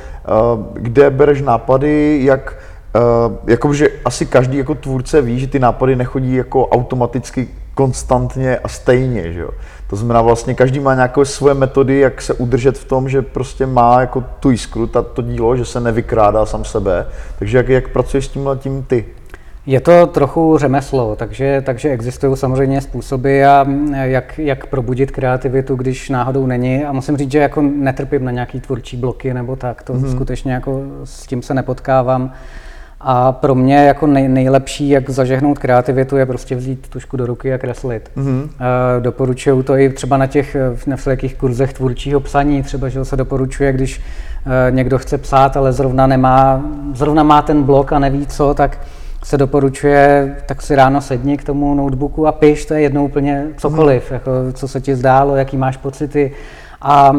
kde 0.73 1.09
bereš 1.09 1.41
nápady, 1.41 2.19
jak 2.23 2.57
jako, 3.47 3.73
že 3.73 3.87
asi 4.05 4.25
každý 4.25 4.57
jako 4.57 4.75
tvůrce 4.75 5.21
ví, 5.21 5.39
že 5.39 5.47
ty 5.47 5.59
nápady 5.59 5.95
nechodí 5.95 6.35
jako 6.35 6.67
automaticky 6.67 7.47
konstantně 7.73 8.57
a 8.57 8.67
stejně, 8.67 9.33
že 9.33 9.39
jo. 9.39 9.49
To 9.89 9.95
znamená 9.95 10.21
vlastně 10.21 10.53
každý 10.53 10.79
má 10.79 10.95
nějaké 10.95 11.25
svoje 11.25 11.53
metody, 11.53 11.99
jak 11.99 12.21
se 12.21 12.33
udržet 12.33 12.77
v 12.77 12.85
tom, 12.85 13.09
že 13.09 13.21
prostě 13.21 13.65
má 13.65 14.01
jako 14.01 14.23
tu 14.39 14.51
jiskru, 14.51 14.87
ta, 14.87 15.01
to 15.01 15.21
dílo, 15.21 15.57
že 15.57 15.65
se 15.65 15.79
nevykrádá 15.79 16.45
sám 16.45 16.65
sebe. 16.65 17.07
Takže 17.39 17.57
jak, 17.57 17.69
jak 17.69 17.89
pracuješ 17.89 18.25
s 18.25 18.29
tímhle 18.29 18.57
tím 18.57 18.83
ty? 18.83 19.05
Je 19.67 19.79
to 19.79 20.07
trochu 20.07 20.57
řemeslo, 20.57 21.15
takže, 21.15 21.61
takže 21.65 21.89
existují 21.89 22.37
samozřejmě 22.37 22.81
způsoby, 22.81 23.45
a 23.45 23.65
jak, 24.01 24.39
jak 24.39 24.67
probudit 24.67 25.11
kreativitu, 25.11 25.75
když 25.75 26.09
náhodou 26.09 26.45
není. 26.45 26.85
A 26.85 26.91
musím 26.91 27.17
říct, 27.17 27.31
že 27.31 27.39
jako 27.39 27.61
netrpím 27.61 28.25
na 28.25 28.31
nějaký 28.31 28.59
tvůrčí 28.59 28.97
bloky 28.97 29.33
nebo 29.33 29.55
tak, 29.55 29.83
to 29.83 29.93
mm-hmm. 29.93 30.11
skutečně 30.11 30.53
jako 30.53 30.81
s 31.03 31.27
tím 31.27 31.41
se 31.41 31.53
nepotkávám. 31.53 32.31
A 33.01 33.31
pro 33.31 33.55
mě 33.55 33.75
jako 33.75 34.07
nej, 34.07 34.27
nejlepší, 34.27 34.89
jak 34.89 35.09
zažehnout 35.09 35.59
kreativitu, 35.59 36.17
je 36.17 36.25
prostě 36.25 36.55
vzít 36.55 36.87
tušku 36.89 37.17
do 37.17 37.25
ruky 37.25 37.53
a 37.53 37.57
kreslit. 37.57 38.11
Mm-hmm. 38.17 38.43
Uh, 38.43 38.49
doporučuju 38.99 39.63
to 39.63 39.77
i 39.77 39.89
třeba 39.89 40.17
na 40.17 40.27
těch 40.27 40.55
na 40.87 40.95
všelijakých 40.95 41.35
kurzech 41.35 41.73
tvůrčího 41.73 42.19
psaní, 42.19 42.63
třeba, 42.63 42.89
že 42.89 43.05
se 43.05 43.15
doporučuje, 43.15 43.73
když 43.73 43.99
uh, 43.99 44.75
někdo 44.75 44.97
chce 44.97 45.17
psát, 45.17 45.57
ale 45.57 45.73
zrovna 45.73 46.07
nemá, 46.07 46.65
zrovna 46.93 47.23
má 47.23 47.41
ten 47.41 47.63
blok 47.63 47.93
a 47.93 47.99
neví 47.99 48.27
co, 48.27 48.53
tak 48.53 48.77
se 49.25 49.37
doporučuje, 49.37 50.35
tak 50.45 50.61
si 50.61 50.75
ráno 50.75 51.01
sedni 51.01 51.37
k 51.37 51.43
tomu 51.43 51.75
notebooku 51.75 52.27
a 52.27 52.31
piš, 52.31 52.65
to 52.65 52.73
je 52.73 52.81
jedno 52.81 53.05
úplně 53.05 53.47
cokoliv, 53.57 54.11
mm. 54.11 54.13
jako, 54.13 54.31
co 54.53 54.67
se 54.67 54.81
ti 54.81 54.95
zdálo, 54.95 55.35
jaký 55.35 55.57
máš 55.57 55.77
pocity. 55.77 56.31
A 56.81 57.11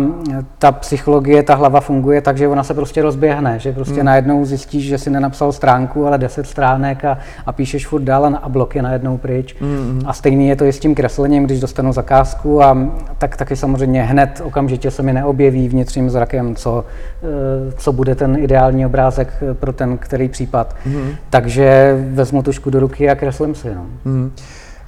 ta 0.58 0.72
psychologie, 0.72 1.42
ta 1.42 1.54
hlava 1.54 1.80
funguje 1.80 2.20
tak, 2.20 2.38
že 2.38 2.48
ona 2.48 2.62
se 2.62 2.74
prostě 2.74 3.02
rozběhne, 3.02 3.58
že 3.58 3.72
prostě 3.72 3.94
hmm. 3.94 4.06
najednou 4.06 4.44
zjistíš, 4.44 4.84
že 4.86 4.98
si 4.98 5.10
nenapsal 5.10 5.52
stránku, 5.52 6.06
ale 6.06 6.18
deset 6.18 6.46
stránek 6.46 7.04
a, 7.04 7.18
a 7.46 7.52
píšeš 7.52 7.86
furt 7.86 8.02
dál 8.02 8.24
a, 8.24 8.38
a 8.42 8.48
blok 8.48 8.76
je 8.76 8.82
najednou 8.82 9.18
pryč. 9.18 9.56
Hmm. 9.60 10.02
A 10.06 10.12
stejný 10.12 10.48
je 10.48 10.56
to 10.56 10.64
i 10.64 10.72
s 10.72 10.78
tím 10.78 10.94
kreslením, 10.94 11.44
když 11.44 11.60
dostanu 11.60 11.92
zakázku 11.92 12.62
a 12.62 12.78
tak 13.18 13.36
taky 13.36 13.56
samozřejmě 13.56 14.02
hned 14.02 14.40
okamžitě 14.44 14.90
se 14.90 15.02
mi 15.02 15.12
neobjeví 15.12 15.68
vnitřním 15.68 16.10
zrakem, 16.10 16.54
co, 16.54 16.84
eh, 17.22 17.72
co 17.76 17.92
bude 17.92 18.14
ten 18.14 18.36
ideální 18.36 18.86
obrázek 18.86 19.42
pro 19.52 19.72
ten 19.72 19.98
který 19.98 20.28
případ. 20.28 20.76
Hmm. 20.84 21.10
Takže 21.30 21.96
vezmu 22.10 22.42
tušku 22.42 22.70
do 22.70 22.80
ruky 22.80 23.10
a 23.10 23.14
kreslím 23.14 23.54
si. 23.54 23.74
No. 23.74 23.86
Hmm. 24.04 24.32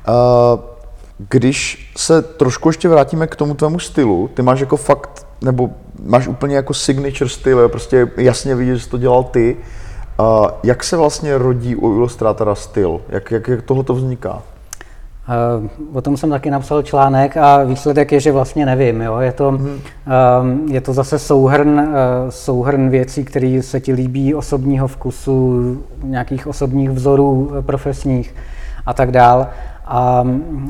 Uh... 0.09 0.78
Když 1.19 1.91
se 1.97 2.23
trošku 2.23 2.69
ještě 2.69 2.89
vrátíme 2.89 3.27
k 3.27 3.37
tomu 3.37 3.55
tvému 3.55 3.79
stylu, 3.79 4.31
ty 4.35 4.43
máš 4.43 4.61
jako 4.61 4.77
fakt, 4.77 5.27
nebo 5.41 5.71
máš 6.05 6.29
úplně 6.29 6.57
jako 6.57 6.75
signature 6.75 7.31
styl, 7.31 7.69
prostě 7.69 8.11
jasně 8.17 8.55
vidět, 8.55 8.75
že 8.75 8.81
jsi 8.81 8.91
to 8.91 8.99
dělal 8.99 9.25
ty. 9.25 9.57
Uh, 10.21 10.47
jak 10.63 10.85
se 10.85 10.97
vlastně 10.97 11.39
rodí 11.39 11.77
u 11.77 11.95
ilustrátora 11.95 12.55
styl? 12.55 13.01
Jak, 13.09 13.31
jak, 13.31 13.49
jak 13.49 13.63
tohle 13.63 13.85
to 13.85 13.95
vzniká? 13.95 14.43
Uh, 15.59 15.97
o 15.97 16.01
tom 16.01 16.17
jsem 16.17 16.31
taky 16.31 16.51
napsal 16.51 16.83
článek 16.83 17.37
a 17.37 17.65
výsledek 17.65 18.13
je, 18.13 18.21
že 18.21 18.33
vlastně 18.33 18.67
nevím. 18.67 19.01
Jo? 19.01 19.19
Je, 19.19 19.33
to, 19.33 19.49
uh, 19.49 19.61
je 20.71 20.81
to 20.81 20.93
zase 20.93 21.19
souhrn, 21.19 21.81
uh, 21.81 21.87
souhrn 22.31 22.91
věcí, 22.91 23.25
které 23.25 23.61
se 23.63 23.81
ti 23.81 23.93
líbí, 23.93 24.35
osobního 24.35 24.89
vkusu, 24.89 25.77
nějakých 26.03 26.47
osobních 26.47 26.91
vzorů 26.91 27.53
profesních 27.61 28.35
a 28.87 28.95
tak 28.95 29.11
dál 29.11 29.47
a, 29.89 30.25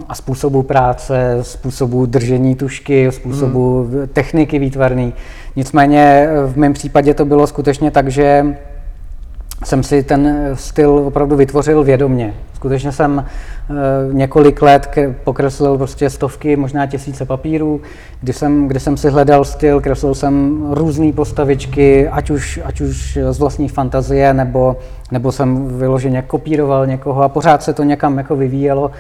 a 0.09 0.15
způsobu 0.15 0.63
práce, 0.63 1.39
způsobu 1.43 2.07
držení 2.07 2.55
tušky, 2.55 3.13
způsobu 3.13 3.85
hmm. 3.85 4.09
techniky 4.13 4.59
výtvarný. 4.59 5.15
Nicméně 5.57 6.29
v 6.47 6.57
mém 6.57 6.73
případě 6.73 7.15
to 7.15 7.25
bylo 7.25 7.47
skutečně 7.47 7.91
tak, 7.91 8.09
že 8.09 8.57
jsem 9.65 9.83
si 9.83 10.03
ten 10.03 10.51
styl 10.55 10.91
opravdu 10.91 11.37
vytvořil 11.37 11.85
vědomně. 11.85 12.35
Skutečně 12.59 12.93
jsem 12.93 13.25
eh, 13.25 13.75
několik 14.13 14.63
let 14.63 14.89
pokreslil 15.25 15.79
prostě 15.79 16.11
stovky, 16.11 16.57
možná 16.57 16.87
tisíce 16.87 17.25
papírů. 17.25 17.81
Kdy 18.21 18.33
jsem, 18.33 18.69
kdy 18.69 18.81
jsem 18.81 18.97
si 18.97 19.11
hledal 19.11 19.45
styl, 19.45 19.81
kreslil 19.81 20.15
jsem 20.15 20.67
různé 20.71 21.13
postavičky, 21.13 22.09
ať 22.09 22.31
už, 22.31 22.61
ať 22.65 22.81
už 22.81 23.19
z 23.31 23.39
vlastní 23.39 23.69
fantazie, 23.69 24.35
nebo, 24.35 24.77
nebo 25.13 25.33
jsem 25.33 25.79
vyloženě 25.79 26.23
kopíroval 26.23 26.87
někoho 26.87 27.23
a 27.23 27.29
pořád 27.29 27.63
se 27.63 27.73
to 27.73 27.83
někam 27.83 28.19
jako 28.19 28.37
vyvíjelo, 28.37 28.91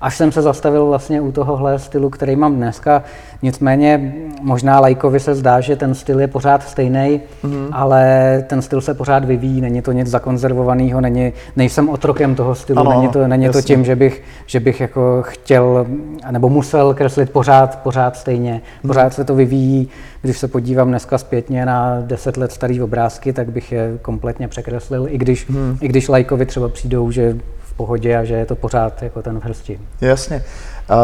až 0.00 0.16
jsem 0.16 0.32
se 0.32 0.42
zastavil 0.42 0.86
vlastně 0.86 1.20
u 1.20 1.32
tohohle 1.32 1.78
stylu, 1.78 2.10
který 2.10 2.36
mám 2.36 2.56
dneska. 2.56 3.02
Nicméně 3.42 4.14
možná 4.42 4.80
lajkovi 4.80 5.20
se 5.20 5.34
zdá, 5.34 5.60
že 5.60 5.76
ten 5.76 5.94
styl 5.94 6.20
je 6.20 6.26
pořád 6.26 6.62
stejný, 6.62 7.20
mm-hmm. 7.44 7.68
ale 7.72 8.44
ten 8.46 8.62
styl 8.62 8.80
se 8.80 8.94
pořád 8.94 9.24
vyvíjí, 9.24 9.60
není 9.60 9.82
to 9.82 9.92
nic 9.92 10.08
zakonzervovaného, 10.08 11.00
není, 11.00 11.32
nejsem 11.56 11.88
otrokem 11.88 12.34
toho 12.34 12.54
stylu, 12.54 12.80
ano. 12.80 12.90
není 12.90 13.07
není 13.14 13.24
to, 13.24 13.28
není 13.28 13.48
to 13.48 13.62
tím, 13.62 13.84
že 13.84 13.96
bych, 13.96 14.22
že 14.46 14.60
bych 14.60 14.80
jako 14.80 15.22
chtěl 15.22 15.86
nebo 16.30 16.48
musel 16.48 16.94
kreslit 16.94 17.30
pořád, 17.30 17.78
pořád 17.82 18.16
stejně. 18.16 18.62
Pořád 18.86 19.02
hmm. 19.02 19.10
se 19.10 19.24
to 19.24 19.34
vyvíjí. 19.34 19.88
Když 20.22 20.38
se 20.38 20.48
podívám 20.48 20.88
dneska 20.88 21.18
zpětně 21.18 21.66
na 21.66 22.00
deset 22.00 22.36
let 22.36 22.52
starý 22.52 22.82
obrázky, 22.82 23.32
tak 23.32 23.50
bych 23.50 23.72
je 23.72 23.98
kompletně 24.02 24.48
překreslil, 24.48 25.06
i 25.08 25.18
když, 25.18 25.50
hmm. 25.50 25.78
i 25.80 25.88
když 25.88 26.08
lajkovi 26.08 26.46
třeba 26.46 26.68
přijdou, 26.68 27.10
že 27.10 27.36
v 27.58 27.74
pohodě 27.74 28.16
a 28.16 28.24
že 28.24 28.34
je 28.34 28.46
to 28.46 28.56
pořád 28.56 29.02
jako 29.02 29.22
ten 29.22 29.40
v 29.40 29.44
hrsti. 29.44 29.80
Jasně. 30.00 30.36
Uh, 30.90 30.96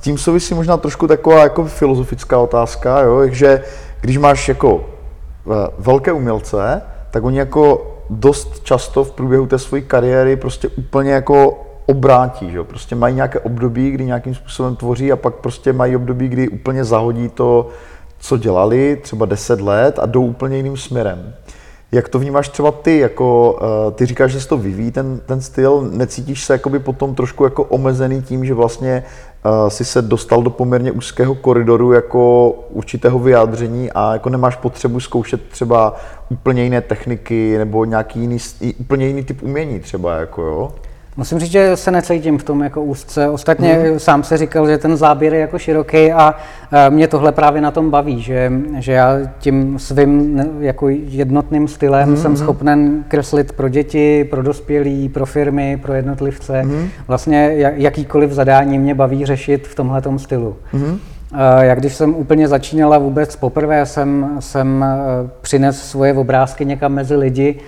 tím 0.00 0.18
souvisí 0.18 0.54
možná 0.54 0.76
trošku 0.76 1.06
taková 1.06 1.42
jako 1.42 1.64
filozofická 1.64 2.38
otázka, 2.38 3.00
jo, 3.00 3.28
že 3.28 3.62
když 4.00 4.18
máš 4.18 4.48
jako 4.48 4.74
uh, 4.74 5.54
velké 5.78 6.12
umělce, 6.12 6.82
tak 7.10 7.24
oni 7.24 7.38
jako 7.38 7.93
dost 8.10 8.60
často 8.64 9.04
v 9.04 9.12
průběhu 9.12 9.46
té 9.46 9.58
své 9.58 9.80
kariéry 9.80 10.36
prostě 10.36 10.68
úplně 10.68 11.12
jako 11.12 11.64
obrátí, 11.86 12.50
že? 12.50 12.64
prostě 12.64 12.94
mají 12.94 13.14
nějaké 13.14 13.40
období, 13.40 13.90
kdy 13.90 14.06
nějakým 14.06 14.34
způsobem 14.34 14.76
tvoří 14.76 15.12
a 15.12 15.16
pak 15.16 15.34
prostě 15.34 15.72
mají 15.72 15.96
období, 15.96 16.28
kdy 16.28 16.48
úplně 16.48 16.84
zahodí 16.84 17.28
to, 17.28 17.68
co 18.18 18.36
dělali, 18.36 19.00
třeba 19.02 19.26
10 19.26 19.60
let 19.60 19.98
a 19.98 20.06
jdou 20.06 20.26
úplně 20.26 20.56
jiným 20.56 20.76
směrem. 20.76 21.34
Jak 21.94 22.08
to 22.08 22.18
vnímáš 22.18 22.48
třeba 22.48 22.70
ty, 22.70 22.98
jako 22.98 23.52
uh, 23.52 23.92
ty 23.92 24.06
říkáš, 24.06 24.32
že 24.32 24.40
se 24.40 24.48
to 24.48 24.56
vyvíjí 24.56 24.90
ten, 24.90 25.20
ten 25.26 25.40
styl, 25.40 25.88
necítíš 25.92 26.44
se 26.44 26.52
jakoby 26.52 26.78
potom 26.78 27.14
trošku 27.14 27.44
jako 27.44 27.64
omezený 27.64 28.22
tím, 28.22 28.44
že 28.44 28.54
vlastně 28.54 29.04
uh, 29.44 29.68
si 29.68 29.84
se 29.84 30.02
dostal 30.02 30.42
do 30.42 30.50
poměrně 30.50 30.92
úzkého 30.92 31.34
koridoru 31.34 31.92
jako 31.92 32.50
určitého 32.50 33.18
vyjádření 33.18 33.92
a 33.92 34.12
jako 34.12 34.28
nemáš 34.28 34.56
potřebu 34.56 35.00
zkoušet 35.00 35.48
třeba 35.48 35.96
úplně 36.28 36.64
jiné 36.64 36.80
techniky 36.80 37.58
nebo 37.58 37.84
nějaký 37.84 38.20
jiný, 38.20 38.38
úplně 38.78 39.06
jiný 39.06 39.24
typ 39.24 39.42
umění 39.42 39.80
třeba, 39.80 40.16
jako 40.16 40.42
jo? 40.42 40.72
Musím 41.16 41.38
říct, 41.38 41.50
že 41.50 41.76
se 41.76 41.90
necítím 41.90 42.38
v 42.38 42.44
tom 42.44 42.62
jako 42.62 42.82
úzce. 42.82 43.28
Ostatně 43.28 43.72
hmm. 43.74 43.98
sám 43.98 44.22
se 44.22 44.36
říkal, 44.36 44.68
že 44.68 44.78
ten 44.78 44.96
záběr 44.96 45.34
je 45.34 45.40
jako 45.40 45.58
široký 45.58 46.12
a 46.12 46.34
mě 46.88 47.08
tohle 47.08 47.32
právě 47.32 47.60
na 47.60 47.70
tom 47.70 47.90
baví, 47.90 48.22
že, 48.22 48.52
že 48.78 48.92
já 48.92 49.18
tím 49.38 49.78
svým 49.78 50.42
jako 50.60 50.88
jednotným 50.88 51.68
stylem 51.68 52.08
hmm. 52.08 52.16
jsem 52.16 52.36
schopen 52.36 53.04
kreslit 53.08 53.52
pro 53.52 53.68
děti, 53.68 54.24
pro 54.24 54.42
dospělí, 54.42 55.08
pro 55.08 55.26
firmy, 55.26 55.78
pro 55.82 55.94
jednotlivce. 55.94 56.62
Hmm. 56.62 56.88
Vlastně 57.08 57.54
jakýkoliv 57.76 58.30
zadání 58.30 58.78
mě 58.78 58.94
baví 58.94 59.26
řešit 59.26 59.66
v 59.66 59.74
tomhle 59.74 60.02
stylu. 60.16 60.56
Hmm. 60.72 60.98
Jak 61.60 61.78
když 61.78 61.94
jsem 61.94 62.14
úplně 62.14 62.48
začínala 62.48 62.98
vůbec 62.98 63.36
poprvé, 63.36 63.86
jsem, 63.86 64.36
jsem 64.40 64.84
přines 65.40 65.82
svoje 65.82 66.14
obrázky 66.14 66.64
někam 66.64 66.92
mezi 66.92 67.16
lidi, 67.16 67.60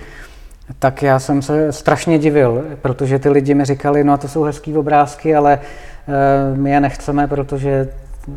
tak 0.79 1.03
já 1.03 1.19
jsem 1.19 1.41
se 1.41 1.71
strašně 1.71 2.19
divil, 2.19 2.65
protože 2.81 3.19
ty 3.19 3.29
lidi 3.29 3.53
mi 3.53 3.65
říkali, 3.65 4.03
no 4.03 4.13
a 4.13 4.17
to 4.17 4.27
jsou 4.27 4.43
hezký 4.43 4.77
obrázky, 4.77 5.35
ale 5.35 5.59
uh, 5.59 6.57
my 6.57 6.71
je 6.71 6.79
nechceme, 6.79 7.27
protože 7.27 7.89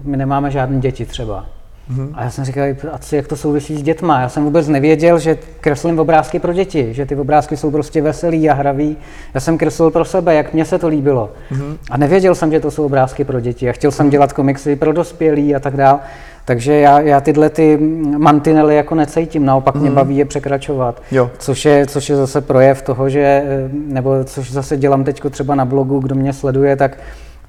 my 0.05 0.17
nemáme 0.17 0.51
žádné 0.51 0.81
děti 0.81 1.07
třeba. 1.07 1.47
Mm-hmm. 1.91 2.09
A 2.15 2.25
já 2.25 2.31
jsem 2.31 2.45
říkal, 2.45 2.65
a 2.93 2.99
co, 2.99 3.17
jak 3.17 3.27
to 3.27 3.37
souvisí 3.37 3.77
s 3.77 3.83
dětma? 3.83 4.21
Já 4.21 4.29
jsem 4.29 4.45
vůbec 4.45 4.69
nevěděl, 4.69 5.19
že 5.19 5.39
kreslím 5.61 5.99
obrázky 5.99 6.39
pro 6.39 6.53
děti, 6.53 6.95
že 6.95 7.07
ty 7.07 7.17
obrázky 7.17 7.57
jsou 7.57 7.71
prostě 7.71 8.03
veselý 8.03 8.51
a 8.51 8.55
hravý. 8.55 8.97
Já 9.35 9.41
jsem 9.41 9.59
kreslil 9.59 9.91
pro 9.91 10.05
sebe, 10.05 10.35
jak 10.35 10.55
mně 10.55 10.65
se 10.65 10.79
to 10.79 10.89
líbilo. 10.89 11.31
Mm-hmm. 11.53 11.77
A 11.91 11.97
nevěděl 11.97 12.35
jsem, 12.35 12.51
že 12.51 12.61
to 12.61 12.71
jsou 12.71 12.85
obrázky 12.85 13.25
pro 13.25 13.41
děti. 13.41 13.69
A 13.69 13.73
chtěl 13.73 13.91
jsem 13.91 14.11
dělat 14.11 14.33
komiksy 14.33 14.77
pro 14.77 14.93
dospělí 14.93 15.55
a 15.55 15.61
tak 15.61 15.77
dále. 15.77 15.99
Takže 16.45 16.75
já, 16.75 17.01
já 17.01 17.21
tyhle 17.21 17.51
ty 17.51 17.79
mantinely 18.19 18.77
jako 18.77 18.95
necítím, 18.95 19.45
naopak 19.45 19.75
mm. 19.75 19.81
mě 19.81 19.91
mhm. 19.91 19.97
baví 19.97 20.17
je 20.17 20.25
překračovat. 20.25 21.03
Jo. 21.11 21.31
Což, 21.39 21.65
je, 21.65 21.87
což 21.87 22.09
je 22.09 22.17
zase 22.17 22.41
projev 22.41 22.83
toho, 22.83 23.09
že, 23.09 23.45
nebo 23.73 24.25
což 24.25 24.53
zase 24.53 24.77
dělám 24.77 25.05
teď 25.05 25.23
třeba 25.31 25.55
na 25.55 25.65
blogu, 25.65 25.99
kdo 25.99 26.15
mě 26.15 26.33
sleduje, 26.33 26.77
tak 26.77 26.97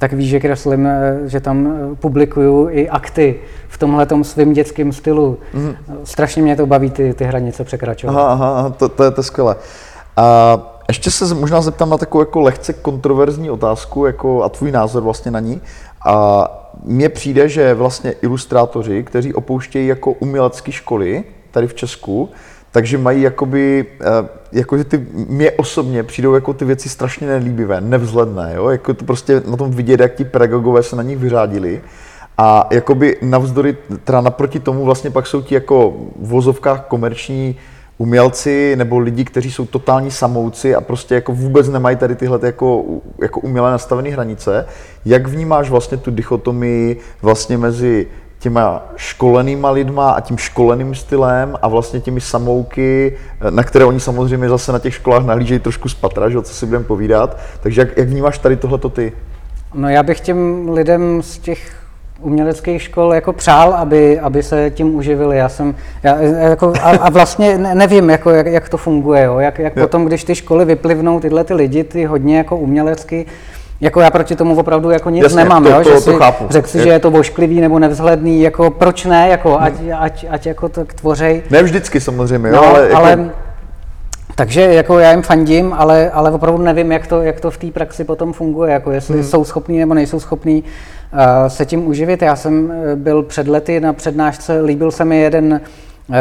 tak 0.02 0.14
ví, 0.14 0.28
že 0.28 0.40
kreslím, 0.40 0.90
že 1.26 1.40
tam 1.40 1.74
publikuju 2.00 2.70
i 2.70 2.90
akty 2.90 3.36
v 3.68 3.78
tomhle 3.78 4.08
svým 4.22 4.54
dětském 4.54 4.92
stylu. 4.92 5.38
Mm. 5.54 5.76
Strašně 6.04 6.42
mě 6.42 6.56
to 6.56 6.66
baví 6.66 6.90
ty, 6.90 7.14
ty 7.14 7.24
hranice 7.24 7.64
překračovat. 7.64 8.16
Aha, 8.16 8.32
aha 8.34 8.70
to, 8.70 8.90
to, 8.90 9.04
je 9.04 9.12
to 9.12 9.24
skvělé. 9.24 9.56
A 10.18 10.58
ještě 10.88 11.12
se 11.12 11.36
možná 11.36 11.62
zeptám 11.62 11.90
na 11.90 11.98
takovou 11.98 12.22
jako 12.22 12.42
lehce 12.42 12.74
kontroverzní 12.74 13.50
otázku 13.50 14.06
jako, 14.06 14.44
a 14.44 14.50
tvůj 14.50 14.72
názor 14.72 15.04
vlastně 15.04 15.32
na 15.32 15.40
ní. 15.40 15.62
A 16.06 16.48
mně 16.84 17.10
přijde, 17.10 17.50
že 17.50 17.74
vlastně 17.74 18.12
ilustrátoři, 18.12 19.04
kteří 19.04 19.34
opouštějí 19.34 19.88
jako 19.88 20.12
umělecké 20.12 20.72
školy 20.72 21.24
tady 21.52 21.68
v 21.68 21.74
Česku, 21.74 22.30
takže 22.72 22.98
mají 22.98 23.22
jakoby, 23.22 23.86
eh, 24.02 24.30
jako 24.52 24.78
že 24.78 24.84
ty, 24.84 25.08
mě 25.14 25.52
osobně 25.52 26.04
přijdou 26.04 26.34
jako 26.34 26.54
ty 26.54 26.66
věci 26.66 26.90
strašně 26.90 27.28
nelíbivé, 27.28 27.82
nevzhledné, 27.82 28.54
jo? 28.56 28.70
jako 28.70 28.94
to 28.94 29.06
prostě 29.06 29.42
na 29.48 29.58
tom 29.58 29.72
vidět, 29.72 30.00
jak 30.00 30.16
ti 30.16 30.26
pedagogové 30.26 30.84
se 30.84 30.96
na 30.96 31.04
nich 31.04 31.18
vyřádili. 31.18 31.82
A 32.38 32.68
jakoby 32.72 33.18
navzdory, 33.22 33.78
teda 34.04 34.22
naproti 34.22 34.60
tomu 34.60 34.86
vlastně 34.86 35.10
pak 35.10 35.28
jsou 35.28 35.42
ti 35.42 35.56
jako 35.56 35.94
v 36.22 36.28
vozovkách 36.28 36.86
komerční 36.86 37.56
umělci 37.98 38.76
nebo 38.76 39.00
lidi, 39.00 39.26
kteří 39.26 39.52
jsou 39.52 39.66
totální 39.66 40.12
samouci 40.12 40.76
a 40.76 40.82
prostě 40.82 41.16
jako 41.16 41.34
vůbec 41.34 41.70
nemají 41.70 41.96
tady 41.96 42.16
tyhle 42.16 42.40
jako, 42.44 42.84
jako 43.22 43.40
uměle 43.40 43.72
nastavené 43.72 44.10
hranice. 44.10 44.66
Jak 45.06 45.28
vnímáš 45.28 45.70
vlastně 45.70 45.98
tu 45.98 46.12
dichotomii 46.12 47.00
vlastně 47.22 47.58
mezi 47.58 48.08
těma 48.42 48.84
školenýma 48.96 49.72
lidma 49.72 50.12
a 50.12 50.20
tím 50.20 50.38
školeným 50.38 50.96
stylem 50.96 51.58
a 51.62 51.68
vlastně 51.68 52.00
těmi 52.00 52.22
samouky, 52.22 53.18
na 53.50 53.64
které 53.64 53.86
oni 53.86 54.00
samozřejmě 54.00 54.50
zase 54.50 54.72
na 54.72 54.80
těch 54.80 54.94
školách 54.94 55.26
nahlížejí 55.26 55.60
trošku 55.60 55.90
z 55.90 55.94
patra, 55.94 56.30
že, 56.30 56.42
co 56.42 56.54
si 56.54 56.66
budeme 56.66 56.86
povídat. 56.86 57.38
Takže 57.60 57.82
jak, 57.82 57.98
jak 57.98 58.10
vnímáš 58.10 58.38
tady 58.38 58.56
tohleto 58.56 58.90
ty? 58.90 59.12
No 59.74 59.90
já 59.90 60.04
bych 60.04 60.20
těm 60.20 60.70
lidem 60.70 61.22
z 61.22 61.38
těch 61.38 61.82
uměleckých 62.20 62.82
škol 62.82 63.14
jako 63.14 63.34
přál, 63.34 63.74
aby, 63.74 64.20
aby 64.20 64.44
se 64.44 64.72
tím 64.72 64.96
uživili. 64.96 65.38
Já 65.38 65.50
jsem, 65.50 65.76
já, 66.04 66.22
jako, 66.22 66.74
a, 66.82 66.90
a 66.90 67.10
vlastně 67.10 67.58
nevím, 67.58 68.10
jako, 68.10 68.30
jak, 68.30 68.46
jak 68.46 68.70
to 68.70 68.78
funguje, 68.78 69.24
jo? 69.24 69.40
jak, 69.40 69.60
jak 69.60 69.76
jo. 69.76 69.84
potom, 69.84 70.06
když 70.06 70.24
ty 70.24 70.36
školy 70.36 70.66
vyplivnou 70.66 71.20
tyhle 71.20 71.44
ty 71.44 71.54
lidi, 71.54 71.84
ty 71.84 72.06
hodně 72.06 72.38
jako 72.38 72.58
umělecky, 72.58 73.26
jako 73.82 74.02
já 74.02 74.10
proti 74.12 74.36
tomu 74.36 74.60
opravdu 74.60 74.90
jako 74.90 75.10
nic 75.10 75.24
Jasně, 75.24 75.38
nemám, 75.44 75.64
to, 75.64 75.70
jo? 75.70 75.78
to, 75.78 75.84
že 75.84 75.96
to 75.96 76.02
si 76.02 76.14
chápu. 76.14 76.46
řekl 76.50 76.68
si, 76.68 76.78
Je- 76.78 76.84
že 76.84 76.90
je 76.90 77.00
to 77.00 77.12
vošklivý 77.12 77.62
nebo 77.62 77.80
nevzhledný, 77.80 78.42
jako 78.42 78.70
proč 78.70 79.06
ne, 79.06 79.28
jako 79.30 79.60
ať, 79.62 79.74
ať, 80.00 80.26
ať 80.30 80.46
jako 80.46 80.70
to 80.70 80.86
tvořej. 80.86 81.44
Ne 81.50 81.64
vždycky 81.64 82.00
samozřejmě, 82.02 82.50
jo, 82.50 82.56
No, 82.56 82.64
ale, 82.68 82.82
jako, 82.82 82.96
ale 82.96 83.30
takže 84.36 84.62
jako 84.62 85.00
já 85.00 85.12
jim 85.12 85.22
fandím, 85.22 85.74
ale, 85.78 86.12
ale 86.12 86.32
opravdu 86.32 86.64
nevím, 86.64 86.92
jak 86.92 87.08
to, 87.08 87.22
jak 87.22 87.40
to 87.40 87.52
v 87.52 87.58
té 87.58 87.68
praxi 87.72 88.04
potom 88.04 88.34
funguje, 88.34 88.74
jako 88.74 88.92
jestli 88.92 89.14
hmm. 89.14 89.24
jsou 89.24 89.44
schopní 89.44 89.80
nebo 89.80 89.94
nejsou 89.94 90.20
schopní 90.20 90.64
uh, 90.64 91.20
se 91.48 91.66
tím 91.66 91.88
uživit. 91.88 92.22
Já 92.22 92.36
jsem 92.36 92.72
eh, 92.72 92.96
byl 92.96 93.24
před 93.24 93.48
lety 93.48 93.80
na 93.80 93.94
přednášce, 93.94 94.62
líbil 94.62 94.92
se 94.92 95.06
mi 95.06 95.20
jeden 95.22 95.62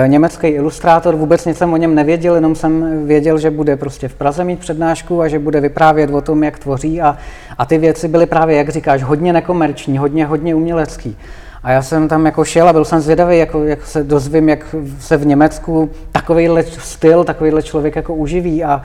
německý 0.07 0.47
ilustrátor, 0.47 1.17
vůbec 1.17 1.45
nic 1.45 1.59
jsem 1.59 1.73
o 1.73 1.77
něm 1.77 1.95
nevěděl, 1.95 2.35
jenom 2.35 2.55
jsem 2.55 3.07
věděl, 3.07 3.39
že 3.39 3.51
bude 3.51 3.77
prostě 3.77 4.09
v 4.09 4.15
Praze 4.15 4.45
mít 4.45 4.59
přednášku 4.59 5.23
a 5.23 5.29
že 5.29 5.39
bude 5.39 5.61
vyprávět 5.61 6.11
o 6.11 6.21
tom, 6.21 6.45
jak 6.45 6.59
tvoří 6.59 7.01
a, 7.01 7.17
a 7.59 7.67
ty 7.67 7.79
věci 7.79 8.09
byly 8.09 8.27
právě, 8.27 8.57
jak 8.57 8.69
říkáš, 8.69 9.03
hodně 9.03 9.33
nekomerční, 9.33 9.99
hodně, 9.99 10.27
hodně 10.27 10.55
umělecký. 10.55 11.17
A 11.63 11.71
já 11.71 11.83
jsem 11.83 12.09
tam 12.09 12.27
jako 12.27 12.45
šel 12.45 12.69
a 12.69 12.73
byl 12.73 12.85
jsem 12.85 13.01
zvědavý, 13.01 13.39
jako, 13.39 13.65
jak 13.65 13.87
se 13.87 14.05
dozvím, 14.05 14.49
jak 14.49 14.75
se 15.01 15.17
v 15.17 15.27
Německu 15.27 15.91
takovýhle 16.13 16.63
styl, 16.63 17.25
takovýhle 17.25 17.63
člověk 17.63 17.97
jako 17.97 18.15
uživí. 18.15 18.65
A, 18.65 18.83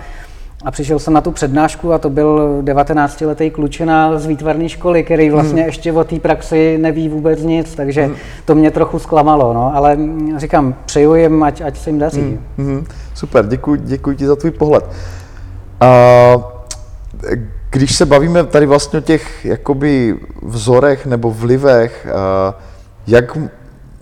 a 0.63 0.71
přišel 0.71 0.99
jsem 0.99 1.13
na 1.13 1.21
tu 1.21 1.31
přednášku 1.31 1.93
a 1.93 1.97
to 1.97 2.09
byl 2.09 2.61
19-letý 2.63 3.51
klučina 3.51 4.19
z 4.19 4.25
výtvarné 4.25 4.69
školy, 4.69 5.03
který 5.03 5.29
vlastně 5.29 5.61
hmm. 5.61 5.67
ještě 5.67 5.93
o 5.93 6.03
té 6.03 6.19
praxi 6.19 6.77
neví 6.77 7.09
vůbec 7.09 7.43
nic, 7.43 7.75
takže 7.75 8.03
hmm. 8.03 8.15
to 8.45 8.55
mě 8.55 8.71
trochu 8.71 8.99
zklamalo. 8.99 9.53
No. 9.53 9.75
Ale 9.75 9.95
mm, 9.95 10.39
říkám, 10.39 10.75
přeju 10.85 11.15
jim, 11.15 11.43
ať, 11.43 11.61
ať 11.61 11.77
se 11.77 11.89
jim 11.89 11.99
daří. 11.99 12.21
Hmm. 12.21 12.39
Mhm, 12.57 12.85
super, 13.13 13.47
děkuji, 13.47 13.81
děkuji 13.83 14.17
ti 14.17 14.27
za 14.27 14.35
tvůj 14.35 14.51
pohled. 14.51 14.85
A, 15.81 15.87
když 17.69 17.95
se 17.95 18.05
bavíme 18.05 18.43
tady 18.43 18.65
vlastně 18.65 18.99
o 18.99 19.01
těch 19.01 19.45
jakoby 19.45 20.15
vzorech 20.41 21.05
nebo 21.05 21.31
vlivech, 21.31 22.07
jak 23.07 23.37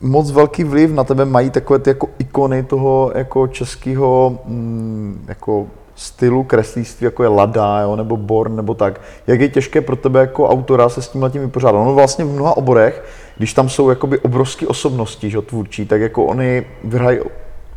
moc 0.02 0.32
velký 0.32 0.64
vliv 0.64 0.92
na 0.92 1.04
tebe 1.04 1.26
mají 1.26 1.50
takové 1.50 1.80
ty 1.80 1.90
jako 1.90 2.10
ikony 2.20 2.64
toho 2.64 3.12
jako 3.16 3.48
českého 3.48 4.40
mm, 4.46 5.26
jako 5.28 5.68
stylu 5.96 6.44
kreslíctví, 6.44 7.06
jako 7.06 7.24
je 7.24 7.30
Lada, 7.30 7.82
jo, 7.82 7.96
nebo 7.96 8.18
Born, 8.18 8.56
nebo 8.56 8.74
tak. 8.74 9.02
Jak 9.28 9.42
je 9.42 9.50
těžké 9.50 9.82
pro 9.82 9.96
tebe 9.96 10.20
jako 10.20 10.50
autora 10.50 10.90
se 10.90 11.02
s 11.02 11.08
tím 11.08 11.24
letím 11.24 11.42
vypořádat? 11.42 11.80
Ono 11.80 11.94
vlastně 11.94 12.26
v 12.26 12.34
mnoha 12.34 12.58
oborech, 12.58 13.04
když 13.38 13.54
tam 13.54 13.70
jsou 13.70 13.90
jakoby 13.90 14.20
obrovské 14.20 14.68
osobnosti, 14.68 15.30
že, 15.30 15.42
tvůrčí, 15.42 15.86
tak 15.86 16.02
jako 16.02 16.26
oni 16.26 16.66
vyhrají 16.84 17.20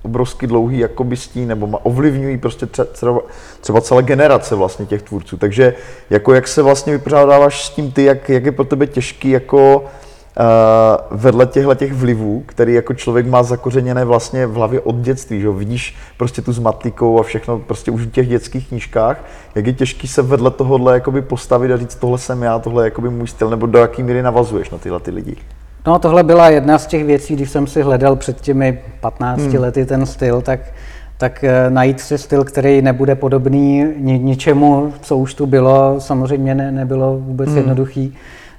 obrovsky 0.02 0.46
dlouhý 0.46 0.78
jakoby 0.78 1.16
stín, 1.16 1.48
nebo 1.48 1.66
ovlivňují 1.66 2.38
prostě 2.38 2.66
tře- 2.66 2.84
třeba, 2.84 3.20
třeba 3.60 3.80
celé 3.80 4.02
generace 4.02 4.54
vlastně 4.54 4.86
těch 4.86 5.02
tvůrců. 5.02 5.36
Takže 5.36 5.74
jako 6.10 6.34
jak 6.34 6.48
se 6.48 6.62
vlastně 6.62 6.92
vypořádáváš 6.92 7.66
s 7.66 7.70
tím 7.70 7.92
ty, 7.92 8.04
jak, 8.04 8.28
jak 8.28 8.44
je 8.44 8.52
pro 8.52 8.64
tebe 8.64 8.86
těžký 8.86 9.30
jako 9.30 9.84
uh, 10.40 11.18
vedle 11.18 11.46
těchto 11.46 11.74
těch 11.74 11.92
vlivů, 11.92 12.42
který 12.46 12.74
jako 12.74 12.94
člověk 12.94 13.26
má 13.26 13.42
zakořeněné 13.42 14.04
vlastně 14.04 14.46
v 14.46 14.54
hlavě 14.54 14.80
od 14.80 14.96
dětství, 14.96 15.40
že 15.40 15.46
jo? 15.46 15.52
vidíš 15.52 15.96
prostě 16.16 16.42
tu 16.42 16.52
s 16.52 16.58
matlikou 16.58 17.20
a 17.20 17.22
všechno 17.22 17.58
prostě 17.58 17.90
už 17.90 18.02
v 18.02 18.10
těch 18.10 18.28
dětských 18.28 18.68
knížkách, 18.68 19.24
jak 19.54 19.66
je 19.66 19.72
těžký 19.72 20.08
se 20.08 20.22
vedle 20.22 20.50
tohohle 20.50 20.94
jakoby 20.94 21.22
postavit 21.22 21.72
a 21.72 21.76
říct, 21.76 21.94
tohle 21.94 22.18
jsem 22.18 22.42
já, 22.42 22.58
tohle 22.58 22.82
je 22.82 22.86
jakoby 22.86 23.10
můj 23.10 23.26
styl, 23.26 23.50
nebo 23.50 23.66
do 23.66 23.78
jaký 23.78 24.02
míry 24.02 24.22
navazuješ 24.22 24.70
na 24.70 24.78
tyhle 24.78 25.00
ty 25.00 25.10
lidi. 25.10 25.36
No 25.86 25.98
tohle 25.98 26.22
byla 26.22 26.48
jedna 26.48 26.78
z 26.78 26.86
těch 26.86 27.04
věcí, 27.04 27.34
když 27.34 27.50
jsem 27.50 27.66
si 27.66 27.82
hledal 27.82 28.16
před 28.16 28.40
těmi 28.40 28.80
15 29.00 29.40
hmm. 29.40 29.54
lety 29.60 29.86
ten 29.86 30.06
styl, 30.06 30.42
tak, 30.42 30.60
tak 31.18 31.44
eh, 31.44 31.70
najít 31.70 32.00
si 32.00 32.18
styl, 32.18 32.44
který 32.44 32.82
nebude 32.82 33.14
podobný 33.14 33.84
ni, 33.96 34.18
ničemu, 34.18 34.92
co 35.00 35.16
už 35.16 35.34
tu 35.34 35.46
bylo, 35.46 35.94
samozřejmě 35.98 36.54
ne, 36.54 36.72
nebylo 36.72 37.18
vůbec 37.18 37.48
hmm. 37.48 37.56
jednoduchý, 37.56 38.14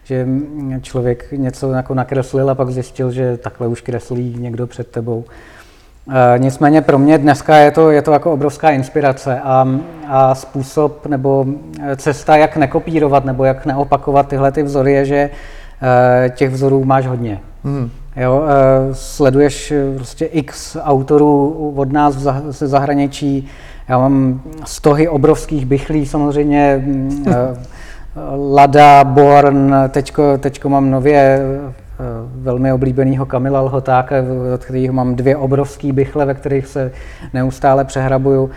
že 0.07 0.25
mm, 0.25 0.79
člověk 0.81 1.31
něco 1.31 1.71
jako 1.71 1.93
nakreslil 1.93 2.49
a 2.49 2.55
pak 2.55 2.69
zjistil, 2.69 3.11
že 3.11 3.37
takhle 3.37 3.67
už 3.67 3.81
kreslí 3.81 4.35
někdo 4.39 4.67
před 4.67 4.87
tebou. 4.87 5.25
E, 6.35 6.39
nicméně 6.39 6.81
pro 6.81 6.99
mě 6.99 7.17
dneska 7.17 7.57
je 7.57 7.71
to, 7.71 7.91
je 7.91 8.01
to 8.01 8.11
jako 8.11 8.33
obrovská 8.33 8.69
inspirace 8.69 9.39
a, 9.43 9.67
a 10.07 10.35
způsob 10.35 11.05
nebo 11.05 11.45
eh, 11.81 11.95
cesta, 11.95 12.37
jak 12.37 12.57
nekopírovat 12.57 13.25
nebo 13.25 13.43
jak 13.43 13.65
neopakovat 13.65 14.27
tyhle 14.27 14.51
ty 14.51 14.63
vzory, 14.63 14.93
je, 14.93 15.05
že 15.05 15.15
e, 15.15 16.29
těch 16.29 16.49
vzorů 16.49 16.85
máš 16.85 17.07
hodně. 17.07 17.39
Hmm. 17.63 17.89
Jo, 18.15 18.43
e, 18.47 18.93
sleduješ 18.95 19.73
prostě 19.95 20.25
x 20.25 20.77
autorů 20.81 21.73
od 21.75 21.91
nás 21.91 22.15
ze 22.49 22.67
zahraničí. 22.67 23.47
Já 23.87 23.97
mám 23.97 24.41
stohy 24.65 25.07
obrovských 25.07 25.65
bychlí, 25.65 26.05
samozřejmě 26.05 26.83
mm, 26.85 27.25
e, 27.31 27.77
Lada, 28.53 29.03
Born, 29.03 29.75
teďko, 29.89 30.37
teďko 30.37 30.69
mám 30.69 30.91
nově 30.91 31.17
e, 31.19 31.41
velmi 32.35 32.73
oblíbenýho 32.73 33.25
Kamila 33.25 33.61
Lhotáka, 33.61 34.15
od 34.53 34.63
kterého 34.65 34.93
mám 34.93 35.15
dvě 35.15 35.37
obrovský 35.37 35.91
bychle, 35.91 36.25
ve 36.25 36.33
kterých 36.33 36.67
se 36.67 36.91
neustále 37.33 37.85
přehrabuju. 37.85 38.49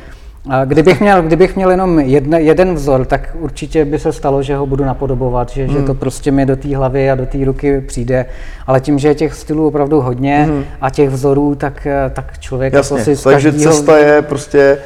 A 0.48 0.64
kdybych 0.64 1.00
měl, 1.00 1.22
kdybych 1.22 1.57
měl 1.57 1.70
jenom 1.70 1.98
jedne, 1.98 2.40
jeden 2.40 2.74
vzor, 2.74 3.05
tak 3.05 3.37
určitě 3.40 3.85
by 3.85 3.98
se 3.98 4.12
stalo, 4.12 4.42
že 4.42 4.57
ho 4.57 4.66
budu 4.66 4.85
napodobovat, 4.85 5.50
že, 5.50 5.64
hmm. 5.64 5.76
že 5.76 5.83
to 5.83 5.94
prostě 5.94 6.31
mi 6.31 6.46
do 6.46 6.57
té 6.57 6.76
hlavy 6.76 7.11
a 7.11 7.14
do 7.14 7.26
té 7.26 7.44
ruky 7.44 7.81
přijde. 7.81 8.26
Ale 8.66 8.81
tím, 8.81 8.98
že 8.98 9.09
je 9.09 9.14
těch 9.14 9.35
stylů 9.35 9.66
opravdu 9.66 10.00
hodně 10.00 10.44
hmm. 10.44 10.64
a 10.81 10.90
těch 10.90 11.11
vzorů, 11.11 11.55
tak, 11.55 11.87
tak 12.12 12.38
člověk 12.38 12.72
Jasně, 12.72 12.98
jako 12.98 13.16
si 13.16 13.24
takže 13.24 13.50
každýho... 13.50 13.72
cesta 13.72 13.98
je 13.98 14.22
prostě, 14.22 14.79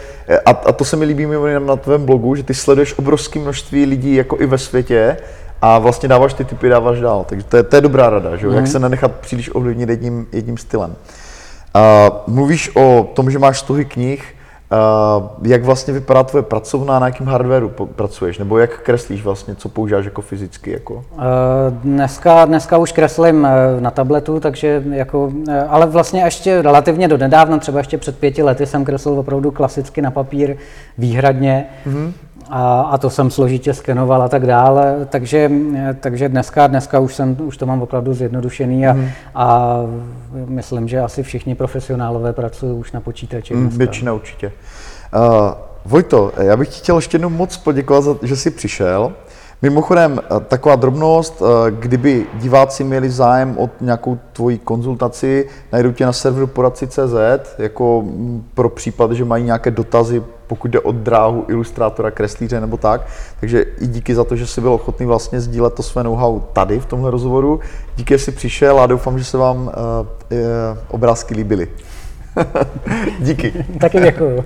a, 0.46 0.50
a 0.50 0.72
to 0.72 0.84
se 0.84 0.96
mi 0.96 1.04
líbí 1.04 1.26
mimo 1.26 1.46
na 1.46 1.76
tvém 1.76 2.06
blogu, 2.06 2.34
že 2.34 2.42
ty 2.42 2.54
sleduješ 2.54 2.98
obrovské 2.98 3.38
množství 3.38 3.84
lidí 3.86 4.14
jako 4.14 4.40
i 4.40 4.46
ve 4.46 4.58
světě 4.58 5.16
a 5.62 5.78
vlastně 5.78 6.08
dáváš 6.08 6.34
ty 6.34 6.44
typy, 6.44 6.68
dáváš 6.68 7.00
dál. 7.00 7.24
Takže 7.28 7.46
to 7.46 7.56
je, 7.56 7.62
to 7.62 7.76
je 7.76 7.82
dobrá 7.82 8.10
rada, 8.10 8.36
že? 8.36 8.46
Mm. 8.46 8.54
jak 8.54 8.66
se 8.66 8.78
nenechat 8.78 9.12
příliš 9.12 9.54
ovlivnit 9.54 9.88
jedním, 9.88 10.26
jedním 10.32 10.58
stylem. 10.58 10.90
Uh, 10.90 12.34
mluvíš 12.34 12.70
o 12.76 13.10
tom, 13.14 13.30
že 13.30 13.38
máš 13.38 13.58
stohy 13.58 13.84
knih, 13.84 14.34
Uh, 14.72 15.28
jak 15.42 15.64
vlastně 15.64 15.94
vypadá 15.94 16.22
tvoje 16.22 16.42
pracovna, 16.42 16.98
na 16.98 17.06
jakém 17.06 17.26
hardwareu 17.26 17.68
pracuješ, 17.68 18.38
nebo 18.38 18.58
jak 18.58 18.80
kreslíš 18.80 19.24
vlastně, 19.24 19.54
co 19.54 19.68
používáš 19.68 20.04
jako 20.04 20.22
fyzicky? 20.22 20.70
Jako? 20.70 20.94
Uh, 20.94 21.22
Dneska, 21.82 22.44
dneska 22.44 22.78
už 22.78 22.92
kreslím 22.92 23.46
eh, 23.46 23.80
na 23.80 23.90
tabletu, 23.90 24.40
takže 24.40 24.82
jako, 24.90 25.32
ale 25.68 25.86
vlastně 25.86 26.22
ještě 26.22 26.62
relativně 26.62 27.08
do 27.08 27.18
nedávna, 27.18 27.58
třeba 27.58 27.78
ještě 27.78 27.98
před 27.98 28.18
pěti 28.18 28.42
lety 28.42 28.66
jsem 28.66 28.84
kreslil 28.84 29.18
opravdu 29.18 29.50
klasicky 29.50 30.02
na 30.02 30.10
papír 30.10 30.56
výhradně 30.98 31.66
mm-hmm. 31.86 32.12
A, 32.50 32.80
a 32.80 32.98
to 32.98 33.10
jsem 33.10 33.30
složitě 33.30 33.74
skenoval 33.74 34.22
a 34.22 34.28
tak 34.28 34.46
dále, 34.46 35.06
takže, 35.10 35.50
takže 36.00 36.28
dneska, 36.28 36.66
dneska 36.66 36.98
už, 36.98 37.14
jsem, 37.14 37.36
už 37.40 37.56
to 37.56 37.66
mám 37.66 37.82
opravdu 37.82 38.14
zjednodušený 38.14 38.86
a, 38.86 38.94
mm-hmm. 38.94 39.10
a 39.34 39.76
myslím, 40.46 40.88
že 40.88 41.00
asi 41.00 41.22
všichni 41.22 41.54
profesionálové 41.54 42.32
pracují 42.32 42.78
už 42.78 42.92
na 42.92 43.00
počítači. 43.00 43.54
Dneska. 43.54 43.78
většina 43.78 44.12
určitě. 44.12 44.52
Uh, 45.16 45.22
Vojto, 45.86 46.32
já 46.36 46.56
bych 46.56 46.68
ti 46.68 46.78
chtěl 46.78 46.96
ještě 46.96 47.14
jednou 47.14 47.28
moc 47.28 47.56
poděkovat, 47.56 48.04
za, 48.04 48.16
že 48.22 48.36
jsi 48.36 48.50
přišel. 48.50 49.12
Mimochodem, 49.64 50.20
eh, 50.24 50.40
taková 50.40 50.76
drobnost, 50.76 51.42
eh, 51.42 51.70
kdyby 51.70 52.26
diváci 52.34 52.84
měli 52.84 53.10
zájem 53.10 53.58
o 53.58 53.70
nějakou 53.80 54.18
tvoji 54.32 54.58
konzultaci, 54.58 55.48
najdou 55.72 55.92
tě 55.92 56.06
na 56.06 56.12
serveru 56.12 56.46
poradci.cz, 56.46 57.58
jako 57.58 58.02
mm, 58.02 58.44
pro 58.54 58.68
případ, 58.68 59.12
že 59.12 59.24
mají 59.24 59.44
nějaké 59.44 59.70
dotazy, 59.70 60.22
pokud 60.46 60.70
jde 60.70 60.80
o 60.80 60.92
dráhu 60.92 61.44
ilustrátora, 61.48 62.10
kreslíře 62.10 62.60
nebo 62.60 62.76
tak. 62.76 63.06
Takže 63.40 63.62
i 63.80 63.86
díky 63.86 64.14
za 64.14 64.24
to, 64.24 64.36
že 64.36 64.46
jsi 64.46 64.60
byl 64.60 64.72
ochotný 64.72 65.06
vlastně 65.06 65.40
sdílet 65.40 65.74
to 65.74 65.82
své 65.82 66.04
know-how 66.04 66.40
tady 66.52 66.80
v 66.80 66.86
tomhle 66.86 67.10
rozhovoru. 67.10 67.60
Díky, 67.96 68.14
že 68.14 68.18
jsi 68.18 68.32
přišel 68.32 68.80
a 68.80 68.86
doufám, 68.86 69.18
že 69.18 69.24
se 69.24 69.38
vám 69.38 69.56
uh, 69.56 69.70
uh, 69.70 70.78
obrázky 70.88 71.34
líbily. 71.34 71.68
díky. 73.20 73.64
Taky 73.80 74.00
děkuju. 74.00 74.44